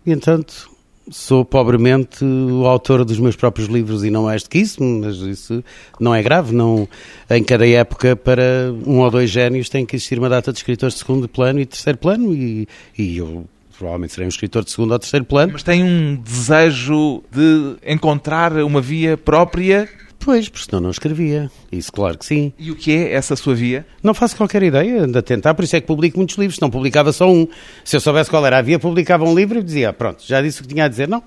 E, 0.07 0.13
entretanto, 0.13 0.71
sou 1.11 1.45
pobremente 1.45 2.25
o 2.25 2.67
autor 2.67 3.05
dos 3.05 3.19
meus 3.19 3.37
próprios 3.37 3.69
livros 3.69 4.05
e 4.05 4.11
não 4.11 4.25
mais 4.25 4.43
do 4.43 4.51
que 4.51 4.59
isso, 4.59 4.83
mas 4.83 5.17
isso 5.17 5.63
não 5.99 6.15
é 6.15 6.23
grave. 6.23 6.55
Não, 6.55 6.89
em 7.31 7.43
cada 7.43 7.67
época, 7.67 8.17
para 8.17 8.73
um 8.87 8.99
ou 8.99 9.11
dois 9.11 9.31
génios, 9.31 9.69
tem 9.69 9.87
que 9.87 9.97
existir 9.97 10.19
uma 10.19 10.29
data 10.29 10.53
de 10.53 10.59
escritores 10.59 10.95
de 10.95 11.01
segundo 11.01 11.29
plano 11.29 11.61
e 11.61 11.67
terceiro 11.67 11.99
plano, 11.99 12.35
e, 12.35 12.69
e 12.97 13.19
eu 13.19 13.47
provavelmente 13.77 14.13
serei 14.13 14.27
um 14.27 14.29
escritor 14.29 14.65
de 14.65 14.71
segundo 14.71 14.93
ou 14.93 14.99
terceiro 14.99 15.25
plano. 15.25 15.53
Mas 15.53 15.63
tem 15.63 15.83
um 15.83 16.17
desejo 16.17 17.23
de 17.31 17.77
encontrar 17.87 18.53
uma 18.59 18.81
via 18.81 19.17
própria 19.17 19.89
Pois, 20.29 20.47
porque 20.47 20.67
senão 20.69 20.83
não 20.83 20.91
escrevia. 20.91 21.51
Isso, 21.73 21.91
claro 21.91 22.19
que 22.19 22.27
sim. 22.27 22.53
E 22.59 22.71
o 22.71 22.77
que 22.77 22.95
é 22.95 23.15
essa 23.15 23.35
sua 23.35 23.55
via? 23.55 23.87
Não 24.03 24.13
faço 24.13 24.37
qualquer 24.37 24.63
ideia 24.63 25.07
de 25.07 25.23
tentar, 25.23 25.55
por 25.55 25.65
isso 25.65 25.75
é 25.75 25.81
que 25.81 25.87
publico 25.87 26.19
muitos 26.19 26.37
livros. 26.37 26.61
Não 26.61 26.69
publicava 26.69 27.15
só 27.15 27.33
um. 27.33 27.49
Se 27.83 27.97
eu 27.97 28.01
soubesse 28.01 28.29
qual 28.29 28.45
era 28.45 28.59
a 28.59 28.61
via, 28.61 28.79
publicava 28.79 29.25
um 29.25 29.35
livro 29.35 29.59
e 29.59 29.63
dizia, 29.63 29.91
pronto, 29.91 30.23
já 30.27 30.43
disse 30.43 30.61
o 30.61 30.65
que 30.65 30.69
tinha 30.69 30.85
a 30.85 30.89
dizer. 30.89 31.09
Não, 31.09 31.23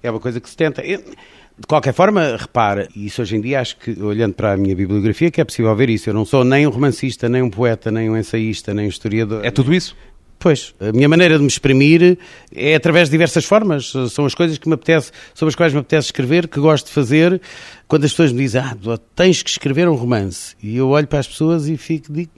é 0.00 0.08
uma 0.08 0.20
coisa 0.20 0.38
que 0.38 0.48
se 0.48 0.56
tenta. 0.56 0.82
Eu, 0.82 1.00
de 1.00 1.66
qualquer 1.66 1.92
forma, 1.92 2.36
repara, 2.36 2.86
e 2.94 3.06
isso 3.06 3.22
hoje 3.22 3.34
em 3.34 3.40
dia 3.40 3.60
acho 3.60 3.76
que, 3.76 4.00
olhando 4.00 4.34
para 4.34 4.52
a 4.52 4.56
minha 4.56 4.76
bibliografia, 4.76 5.32
que 5.32 5.40
é 5.40 5.44
possível 5.44 5.74
ver 5.74 5.90
isso. 5.90 6.08
Eu 6.08 6.14
não 6.14 6.24
sou 6.24 6.44
nem 6.44 6.64
um 6.64 6.70
romancista, 6.70 7.28
nem 7.28 7.42
um 7.42 7.50
poeta, 7.50 7.90
nem 7.90 8.08
um 8.08 8.16
ensaísta, 8.16 8.72
nem 8.72 8.86
um 8.86 8.88
historiador. 8.88 9.44
É 9.44 9.50
tudo 9.50 9.74
isso? 9.74 9.96
Pois, 10.44 10.74
a 10.78 10.92
minha 10.92 11.08
maneira 11.08 11.38
de 11.38 11.40
me 11.40 11.48
exprimir 11.48 12.18
é 12.54 12.74
através 12.74 13.08
de 13.08 13.12
diversas 13.12 13.46
formas. 13.46 13.90
São 14.10 14.26
as 14.26 14.34
coisas 14.34 14.58
que 14.58 14.68
me 14.68 14.74
apetece, 14.74 15.10
sobre 15.32 15.48
as 15.48 15.54
quais 15.54 15.72
me 15.72 15.78
apetece 15.78 16.08
escrever, 16.08 16.48
que 16.48 16.60
gosto 16.60 16.88
de 16.88 16.92
fazer. 16.92 17.40
Quando 17.88 18.04
as 18.04 18.10
pessoas 18.10 18.30
me 18.30 18.42
dizem, 18.42 18.60
ah, 18.60 18.76
tens 19.16 19.42
que 19.42 19.48
escrever 19.48 19.88
um 19.88 19.94
romance. 19.94 20.54
E 20.62 20.76
eu 20.76 20.90
olho 20.90 21.06
para 21.06 21.18
as 21.18 21.26
pessoas 21.26 21.66
e 21.66 21.78
fico, 21.78 22.12
digo, 22.12 22.30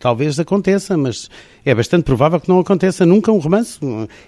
talvez 0.00 0.40
aconteça, 0.40 0.96
mas 0.96 1.28
é 1.62 1.74
bastante 1.74 2.04
provável 2.04 2.40
que 2.40 2.48
não 2.48 2.58
aconteça 2.58 3.04
nunca 3.04 3.30
um 3.30 3.36
romance. 3.36 3.78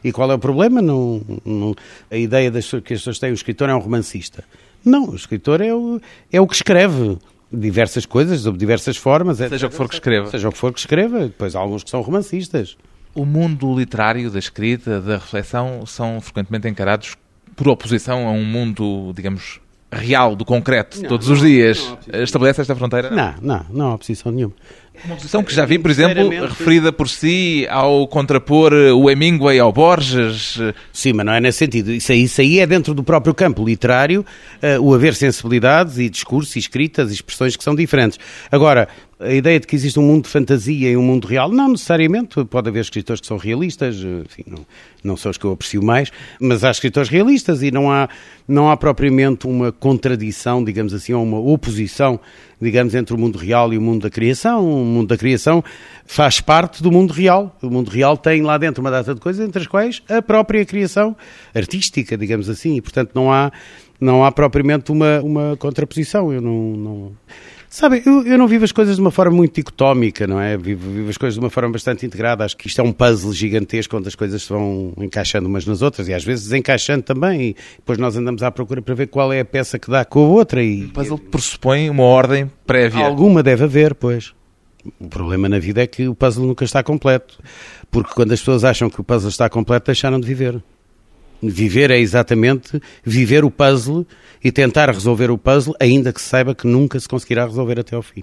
E 0.05 0.13
qual 0.13 0.31
é 0.31 0.35
o 0.35 0.39
problema? 0.39 0.83
Não, 0.83 1.23
não, 1.47 1.75
a 2.11 2.19
ideia 2.19 2.51
das, 2.51 2.69
que 2.69 2.93
as 2.93 3.01
pessoas 3.01 3.19
têm, 3.19 3.31
o 3.31 3.33
escritor 3.33 3.71
é 3.71 3.75
um 3.75 3.81
romancista. 3.81 4.45
Não, 4.85 5.09
o 5.09 5.17
escritor 5.17 5.63
é 5.63 5.75
o, 5.75 5.99
é 6.31 6.39
o 6.43 6.47
que 6.47 6.57
escreve 6.57 7.17
diversas 7.51 8.05
coisas, 8.05 8.43
de 8.43 8.53
diversas 8.53 8.99
formas. 8.99 9.39
Seja 9.39 9.67
o 9.67 9.71
que 9.71 9.77
for 9.77 9.89
que 9.89 9.95
escreva. 9.95 10.31
Seja 10.31 10.47
o 10.47 10.53
que 10.53 10.59
for 10.59 10.75
que 10.75 10.81
escreva. 10.81 11.21
Depois 11.21 11.57
há 11.57 11.61
alguns 11.61 11.83
que 11.83 11.89
são 11.89 12.03
romancistas 12.03 12.77
o 13.15 13.25
mundo 13.25 13.77
literário, 13.79 14.31
da 14.31 14.39
escrita, 14.39 15.01
da 15.01 15.15
reflexão, 15.15 15.87
são 15.87 16.21
frequentemente 16.21 16.69
encarados 16.69 17.17
por 17.55 17.69
oposição 17.69 18.27
a 18.27 18.33
um 18.33 18.45
mundo, 18.45 19.13
digamos, 19.15 19.61
real, 19.93 20.35
do 20.35 20.45
concreto, 20.45 21.01
não, 21.01 21.09
todos 21.09 21.29
os 21.29 21.41
dias. 21.41 21.97
Estabelece 22.13 22.61
esta 22.61 22.75
fronteira? 22.75 23.11
Não, 23.11 23.35
não, 23.41 23.67
não 23.71 23.87
há 23.91 23.95
oposição 23.95 24.33
nenhuma. 24.33 24.55
Uma 25.05 25.17
posição 25.17 25.43
que 25.43 25.53
já 25.53 25.67
vi, 25.67 25.79
por 25.79 25.91
exemplo, 25.91 26.29
referida 26.47 26.93
por 26.93 27.09
si 27.09 27.67
ao 27.69 28.07
contrapor 28.07 28.73
o 28.73 29.11
Hemingway 29.11 29.59
ao 29.59 29.73
Borges. 29.73 30.59
Sim, 30.93 31.15
mas 31.15 31.27
não 31.27 31.33
é 31.33 31.41
nesse 31.41 31.59
sentido. 31.59 31.91
Isso 31.91 32.13
aí, 32.13 32.23
isso 32.23 32.41
aí 32.41 32.61
é 32.61 32.67
dentro 32.67 32.95
do 32.95 33.03
próprio 33.03 33.35
campo 33.35 33.65
literário, 33.65 34.25
uh, 34.63 34.81
o 34.81 34.95
haver 34.95 35.15
sensibilidades 35.15 35.99
e 35.99 36.09
discursos 36.09 36.55
e 36.55 36.61
escritas 36.61 37.11
e 37.11 37.15
expressões 37.15 37.57
que 37.57 37.65
são 37.65 37.75
diferentes. 37.75 38.19
Agora, 38.51 38.89
a 39.19 39.33
ideia 39.33 39.61
de 39.61 39.67
que 39.67 39.77
existe 39.77 39.99
um 39.99 40.03
mundo 40.03 40.25
de 40.25 40.31
fantasia 40.31 40.91
e 40.91 40.97
um 40.97 41.03
mundo 41.03 41.27
real, 41.27 41.49
não 41.51 41.69
necessariamente. 41.69 42.45
Pode 42.45 42.69
haver 42.69 42.81
escritores 42.81 43.21
que 43.21 43.27
são 43.27 43.37
realistas, 43.37 43.97
enfim, 43.97 44.45
não, 44.47 44.67
não 45.03 45.17
são 45.17 45.31
os 45.31 45.39
que 45.39 45.45
eu 45.45 45.53
aprecio 45.53 45.83
mais, 45.83 46.11
mas 46.41 46.65
há 46.65 46.71
escritores 46.71 47.09
realistas 47.09 47.63
e 47.63 47.71
não 47.71 47.91
há, 47.91 48.09
não 48.47 48.71
há 48.71 48.77
propriamente 48.77 49.47
uma 49.47 49.71
contradição, 49.71 50.65
digamos 50.65 50.93
assim, 50.93 51.13
ou 51.13 51.23
uma 51.23 51.39
oposição, 51.39 52.19
digamos, 52.61 52.95
entre 52.95 53.15
o 53.15 53.19
mundo 53.19 53.39
real 53.39 53.73
e 53.73 53.79
o 53.79 53.81
mundo 53.81 54.03
da 54.03 54.11
criação. 54.11 54.65
O 54.65 54.85
mundo 54.85 55.09
da 55.09 55.17
criação 55.17 55.63
faz 56.07 56.41
parte 56.41 56.83
do 56.83 56.91
mundo 56.91 57.13
real. 57.13 57.57
O 57.63 57.71
mundo 57.71 57.91
real 57.91 58.17
tem 58.17 58.43
lá 58.43 58.59
dentro 58.59 58.81
uma 58.81 58.91
data 58.91 59.15
de 59.15 59.21
coisas, 59.21 59.47
entre 59.47 59.63
as 59.63 59.69
quais 59.69 60.03
a 60.09 60.21
própria 60.21 60.65
criação 60.65 61.17
artística, 61.55 62.17
digamos 62.17 62.51
assim, 62.51 62.77
e 62.77 62.81
portanto 62.81 63.13
não 63.15 63.33
há, 63.33 63.53
não 64.01 64.25
há 64.25 64.33
propriamente 64.33 64.91
uma, 64.91 65.21
uma 65.21 65.57
contraposição. 65.57 66.33
Eu 66.33 66.41
não... 66.41 66.77
não 66.77 67.13
Sabe, 67.75 68.05
eu, 68.07 68.25
eu 68.25 68.39
não 68.39 68.47
vivo 68.47 68.65
as 68.65 68.71
coisas 68.71 68.95
de 68.95 69.01
uma 69.01 69.11
forma 69.11 69.37
muito 69.37 69.57
dicotómica, 69.57 70.29
não 70.29 70.41
é? 70.41 70.57
Vivo, 70.57 70.89
vivo, 70.93 71.11
as 71.11 71.19
coisas 71.19 71.35
de 71.35 71.41
uma 71.41 71.51
forma 71.51 71.73
bastante 71.73 72.07
integrada. 72.07 72.45
Acho 72.45 72.57
que 72.57 72.69
isto 72.69 72.81
é 72.81 72.85
um 72.85 72.93
puzzle 72.93 73.33
gigantesco 73.33 73.97
onde 73.97 74.07
as 74.07 74.15
coisas 74.15 74.45
se 74.45 74.49
vão 74.49 74.93
encaixando 74.97 75.49
umas 75.49 75.67
nas 75.67 75.83
outras 75.83 76.07
e 76.07 76.15
às 76.15 76.23
vezes 76.23 76.45
desencaixando 76.45 77.03
também. 77.03 77.49
E 77.49 77.57
depois 77.79 77.99
nós 77.99 78.17
andamos 78.17 78.45
à 78.45 78.51
procura 78.53 78.81
para 78.81 78.95
ver 78.95 79.09
qual 79.09 79.33
é 79.33 79.41
a 79.41 79.45
peça 79.45 79.77
que 79.77 79.91
dá 79.91 80.05
com 80.05 80.21
a 80.21 80.29
outra. 80.29 80.63
E, 80.63 80.85
o 80.85 80.91
puzzle 80.91 81.19
pressupõe 81.19 81.91
uma 81.91 82.05
ordem 82.05 82.49
prévia. 82.65 83.05
Alguma 83.05 83.43
deve 83.43 83.65
haver, 83.65 83.93
pois. 83.97 84.33
O 85.01 85.09
problema 85.09 85.49
na 85.49 85.59
vida 85.59 85.83
é 85.83 85.87
que 85.89 86.07
o 86.07 86.15
puzzle 86.15 86.47
nunca 86.47 86.65
está 86.65 86.81
completo. 86.81 87.41
Porque 87.91 88.15
quando 88.15 88.31
as 88.31 88.39
pessoas 88.39 88.63
acham 88.63 88.89
que 88.89 89.01
o 89.01 89.05
puzzle 89.05 89.31
está 89.31 89.49
completo, 89.49 89.87
deixaram 89.87 90.21
de 90.21 90.29
viver. 90.29 90.63
Viver 91.43 91.91
é 91.91 91.99
exatamente 91.99 92.81
viver 93.03 93.45
o 93.45 93.51
puzzle 93.51 94.07
e 94.45 94.53
tentar 94.53 94.91
resolver 94.91 95.31
o 95.31 95.39
puzzle, 95.39 95.75
ainda 95.81 96.13
que 96.13 96.21
saiba 96.21 96.55
que 96.55 96.67
nunca 96.67 97.01
se 97.01 97.09
conseguirá 97.09 97.47
resolver 97.47 97.81
até 97.81 97.97
ao 97.97 98.03
fim. 98.03 98.23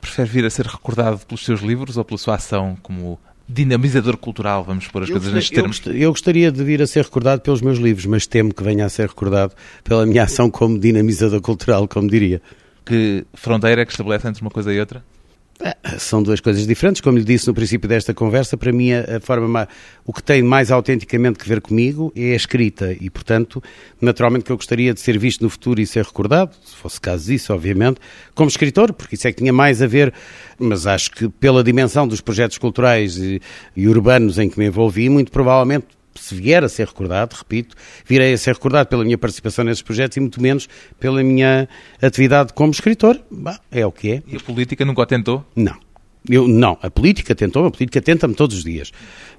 Prefere 0.00 0.28
vir 0.28 0.44
a 0.44 0.50
ser 0.50 0.66
recordado 0.66 1.26
pelos 1.26 1.44
seus 1.44 1.60
livros 1.60 1.96
ou 1.96 2.04
pela 2.04 2.16
sua 2.16 2.36
ação 2.36 2.78
como 2.80 3.18
dinamizador 3.48 4.16
cultural, 4.16 4.64
vamos 4.64 4.86
pôr 4.88 5.02
as 5.02 5.10
coisas 5.10 5.32
nestes 5.32 5.54
termos? 5.54 5.82
Eu 5.86 6.10
gostaria 6.10 6.50
de 6.52 6.62
vir 6.62 6.80
a 6.82 6.86
ser 6.86 7.04
recordado 7.04 7.40
pelos 7.40 7.60
meus 7.60 7.78
livros, 7.78 8.06
mas 8.06 8.26
temo 8.26 8.54
que 8.54 8.62
venha 8.62 8.86
a 8.86 8.88
ser 8.88 9.08
recordado 9.08 9.54
pela 9.82 10.06
minha 10.06 10.22
ação 10.22 10.50
como 10.50 10.78
dinamizador 10.78 11.40
cultural, 11.40 11.88
como 11.88 12.08
diria. 12.08 12.40
Que 12.84 13.24
fronteira 13.34 13.82
é 13.82 13.84
que 13.84 13.90
estabelece 13.90 14.28
entre 14.28 14.42
uma 14.42 14.50
coisa 14.50 14.72
e 14.72 14.78
outra? 14.78 15.04
É, 15.58 15.98
são 15.98 16.22
duas 16.22 16.38
coisas 16.38 16.66
diferentes, 16.66 17.00
como 17.00 17.16
lhe 17.16 17.24
disse 17.24 17.46
no 17.46 17.54
princípio 17.54 17.88
desta 17.88 18.12
conversa, 18.12 18.58
para 18.58 18.70
mim 18.72 18.92
a 18.92 19.18
forma 19.20 19.66
o 20.04 20.12
que 20.12 20.22
tem 20.22 20.42
mais 20.42 20.70
autenticamente 20.70 21.38
que 21.38 21.48
ver 21.48 21.62
comigo 21.62 22.12
é 22.14 22.32
a 22.32 22.36
escrita. 22.36 22.94
E, 23.00 23.08
portanto, 23.08 23.62
naturalmente 24.00 24.44
que 24.44 24.52
eu 24.52 24.56
gostaria 24.56 24.92
de 24.92 25.00
ser 25.00 25.18
visto 25.18 25.42
no 25.42 25.48
futuro 25.48 25.80
e 25.80 25.86
ser 25.86 26.04
recordado, 26.04 26.54
se 26.62 26.76
fosse 26.76 27.00
caso 27.00 27.26
disso, 27.26 27.54
obviamente, 27.54 27.98
como 28.34 28.48
escritor, 28.48 28.92
porque 28.92 29.14
isso 29.14 29.26
é 29.26 29.32
que 29.32 29.38
tinha 29.38 29.52
mais 29.52 29.80
a 29.80 29.86
ver, 29.86 30.12
mas 30.58 30.86
acho 30.86 31.10
que 31.10 31.28
pela 31.28 31.64
dimensão 31.64 32.06
dos 32.06 32.20
projetos 32.20 32.58
culturais 32.58 33.16
e, 33.16 33.40
e 33.74 33.88
urbanos 33.88 34.38
em 34.38 34.50
que 34.50 34.58
me 34.58 34.66
envolvi, 34.66 35.08
muito 35.08 35.32
provavelmente 35.32 35.86
se 36.26 36.34
vier 36.34 36.64
a 36.64 36.68
ser 36.68 36.86
recordado, 36.86 37.34
repito, 37.34 37.76
virei 38.04 38.32
a 38.32 38.38
ser 38.38 38.54
recordado 38.54 38.88
pela 38.88 39.04
minha 39.04 39.16
participação 39.16 39.64
nesses 39.64 39.82
projetos 39.82 40.16
e 40.16 40.20
muito 40.20 40.42
menos 40.42 40.68
pela 40.98 41.22
minha 41.22 41.68
atividade 42.02 42.52
como 42.52 42.72
escritor. 42.72 43.20
Bah, 43.30 43.60
é 43.70 43.86
o 43.86 43.92
que 43.92 44.10
é. 44.10 44.22
E 44.26 44.36
a 44.36 44.40
política 44.40 44.84
nunca 44.84 45.02
o 45.02 45.06
tentou? 45.06 45.44
Não. 45.54 45.76
Eu, 46.28 46.48
não, 46.48 46.76
a 46.82 46.90
política 46.90 47.36
tentou, 47.36 47.64
a 47.66 47.70
política 47.70 48.02
tenta-me 48.02 48.34
todos 48.34 48.56
os 48.56 48.64
dias. 48.64 48.90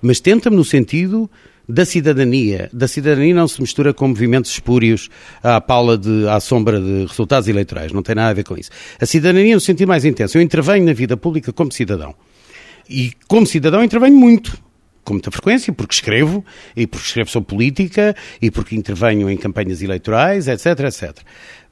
Mas 0.02 0.22
tenta-me 0.22 0.56
no 0.56 0.64
sentido 0.64 1.30
da 1.68 1.84
cidadania. 1.84 2.70
Da 2.72 2.88
cidadania 2.88 3.36
não 3.36 3.48
se 3.48 3.60
mistura 3.60 3.94
com 3.94 4.08
movimentos 4.08 4.52
espúrios 4.52 5.10
à 5.44 5.60
pala 5.60 5.98
de, 5.98 6.26
à 6.30 6.40
sombra 6.40 6.80
de 6.80 7.06
resultados 7.06 7.50
eleitorais. 7.50 7.92
Não 7.92 8.02
tem 8.02 8.16
nada 8.16 8.30
a 8.30 8.34
ver 8.34 8.46
com 8.46 8.56
isso. 8.56 8.70
A 9.02 9.06
cidadania 9.06 9.56
no 9.56 9.60
sentido 9.60 9.90
mais 9.90 10.06
intenso. 10.06 10.38
Eu 10.38 10.42
intervenho 10.42 10.86
na 10.86 10.94
vida 10.94 11.18
pública 11.18 11.52
como 11.52 11.70
cidadão. 11.74 12.16
E 12.90 13.12
como 13.28 13.46
cidadão 13.46 13.84
intervenho 13.84 14.16
muito 14.16 14.58
com 15.08 15.14
muita 15.14 15.32
frequência, 15.32 15.72
porque 15.72 15.94
escrevo, 15.94 16.44
e 16.76 16.86
porque 16.86 17.08
escrevo 17.08 17.30
sobre 17.30 17.48
política, 17.48 18.14
e 18.42 18.52
porque 18.52 18.76
intervenho 18.76 19.30
em 19.30 19.38
campanhas 19.38 19.82
eleitorais, 19.82 20.50
etc, 20.50 20.82
etc. 20.82 21.20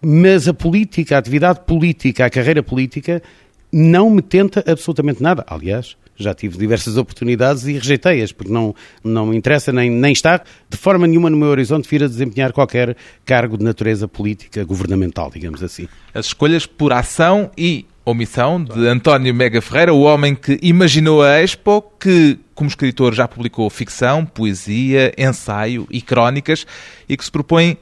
Mas 0.01 0.47
a 0.47 0.53
política, 0.53 1.17
a 1.17 1.19
atividade 1.19 1.59
política, 1.67 2.25
a 2.25 2.29
carreira 2.29 2.63
política, 2.63 3.21
não 3.69 4.09
me 4.09 4.21
tenta 4.21 4.63
absolutamente 4.65 5.21
nada. 5.21 5.43
Aliás, 5.47 5.97
já 6.15 6.33
tive 6.33 6.57
diversas 6.57 6.97
oportunidades 6.97 7.65
e 7.65 7.73
rejeitei-as, 7.73 8.31
porque 8.31 8.51
não, 8.51 8.73
não 9.03 9.27
me 9.27 9.37
interessa 9.37 9.71
nem, 9.71 9.89
nem 9.89 10.13
está 10.13 10.41
de 10.69 10.77
forma 10.77 11.07
nenhuma 11.07 11.29
no 11.29 11.37
meu 11.37 11.49
horizonte 11.49 11.89
vir 11.89 12.03
a 12.03 12.07
desempenhar 12.07 12.53
qualquer 12.53 12.95
cargo 13.25 13.57
de 13.57 13.63
natureza 13.63 14.07
política 14.07 14.63
governamental, 14.63 15.29
digamos 15.29 15.61
assim. 15.61 15.87
As 16.13 16.27
escolhas 16.27 16.65
por 16.65 16.93
ação 16.93 17.51
e 17.57 17.85
omissão 18.05 18.63
de 18.63 18.87
António 18.87 19.33
Mega 19.33 19.61
Ferreira, 19.61 19.93
o 19.93 20.01
homem 20.01 20.35
que 20.35 20.59
imaginou 20.61 21.23
a 21.23 21.41
Expo, 21.41 21.81
que 21.99 22.39
como 22.53 22.69
escritor 22.69 23.13
já 23.13 23.27
publicou 23.27 23.69
ficção, 23.69 24.25
poesia, 24.25 25.11
ensaio 25.17 25.87
e 25.89 26.01
crónicas 26.01 26.65
e 27.09 27.17
que 27.17 27.25
se 27.25 27.31
propõe 27.31 27.77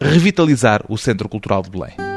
revitalizar 0.00 0.84
o 0.88 0.98
Centro 0.98 1.28
Cultural 1.28 1.62
de 1.62 1.70
Belém. 1.70 2.07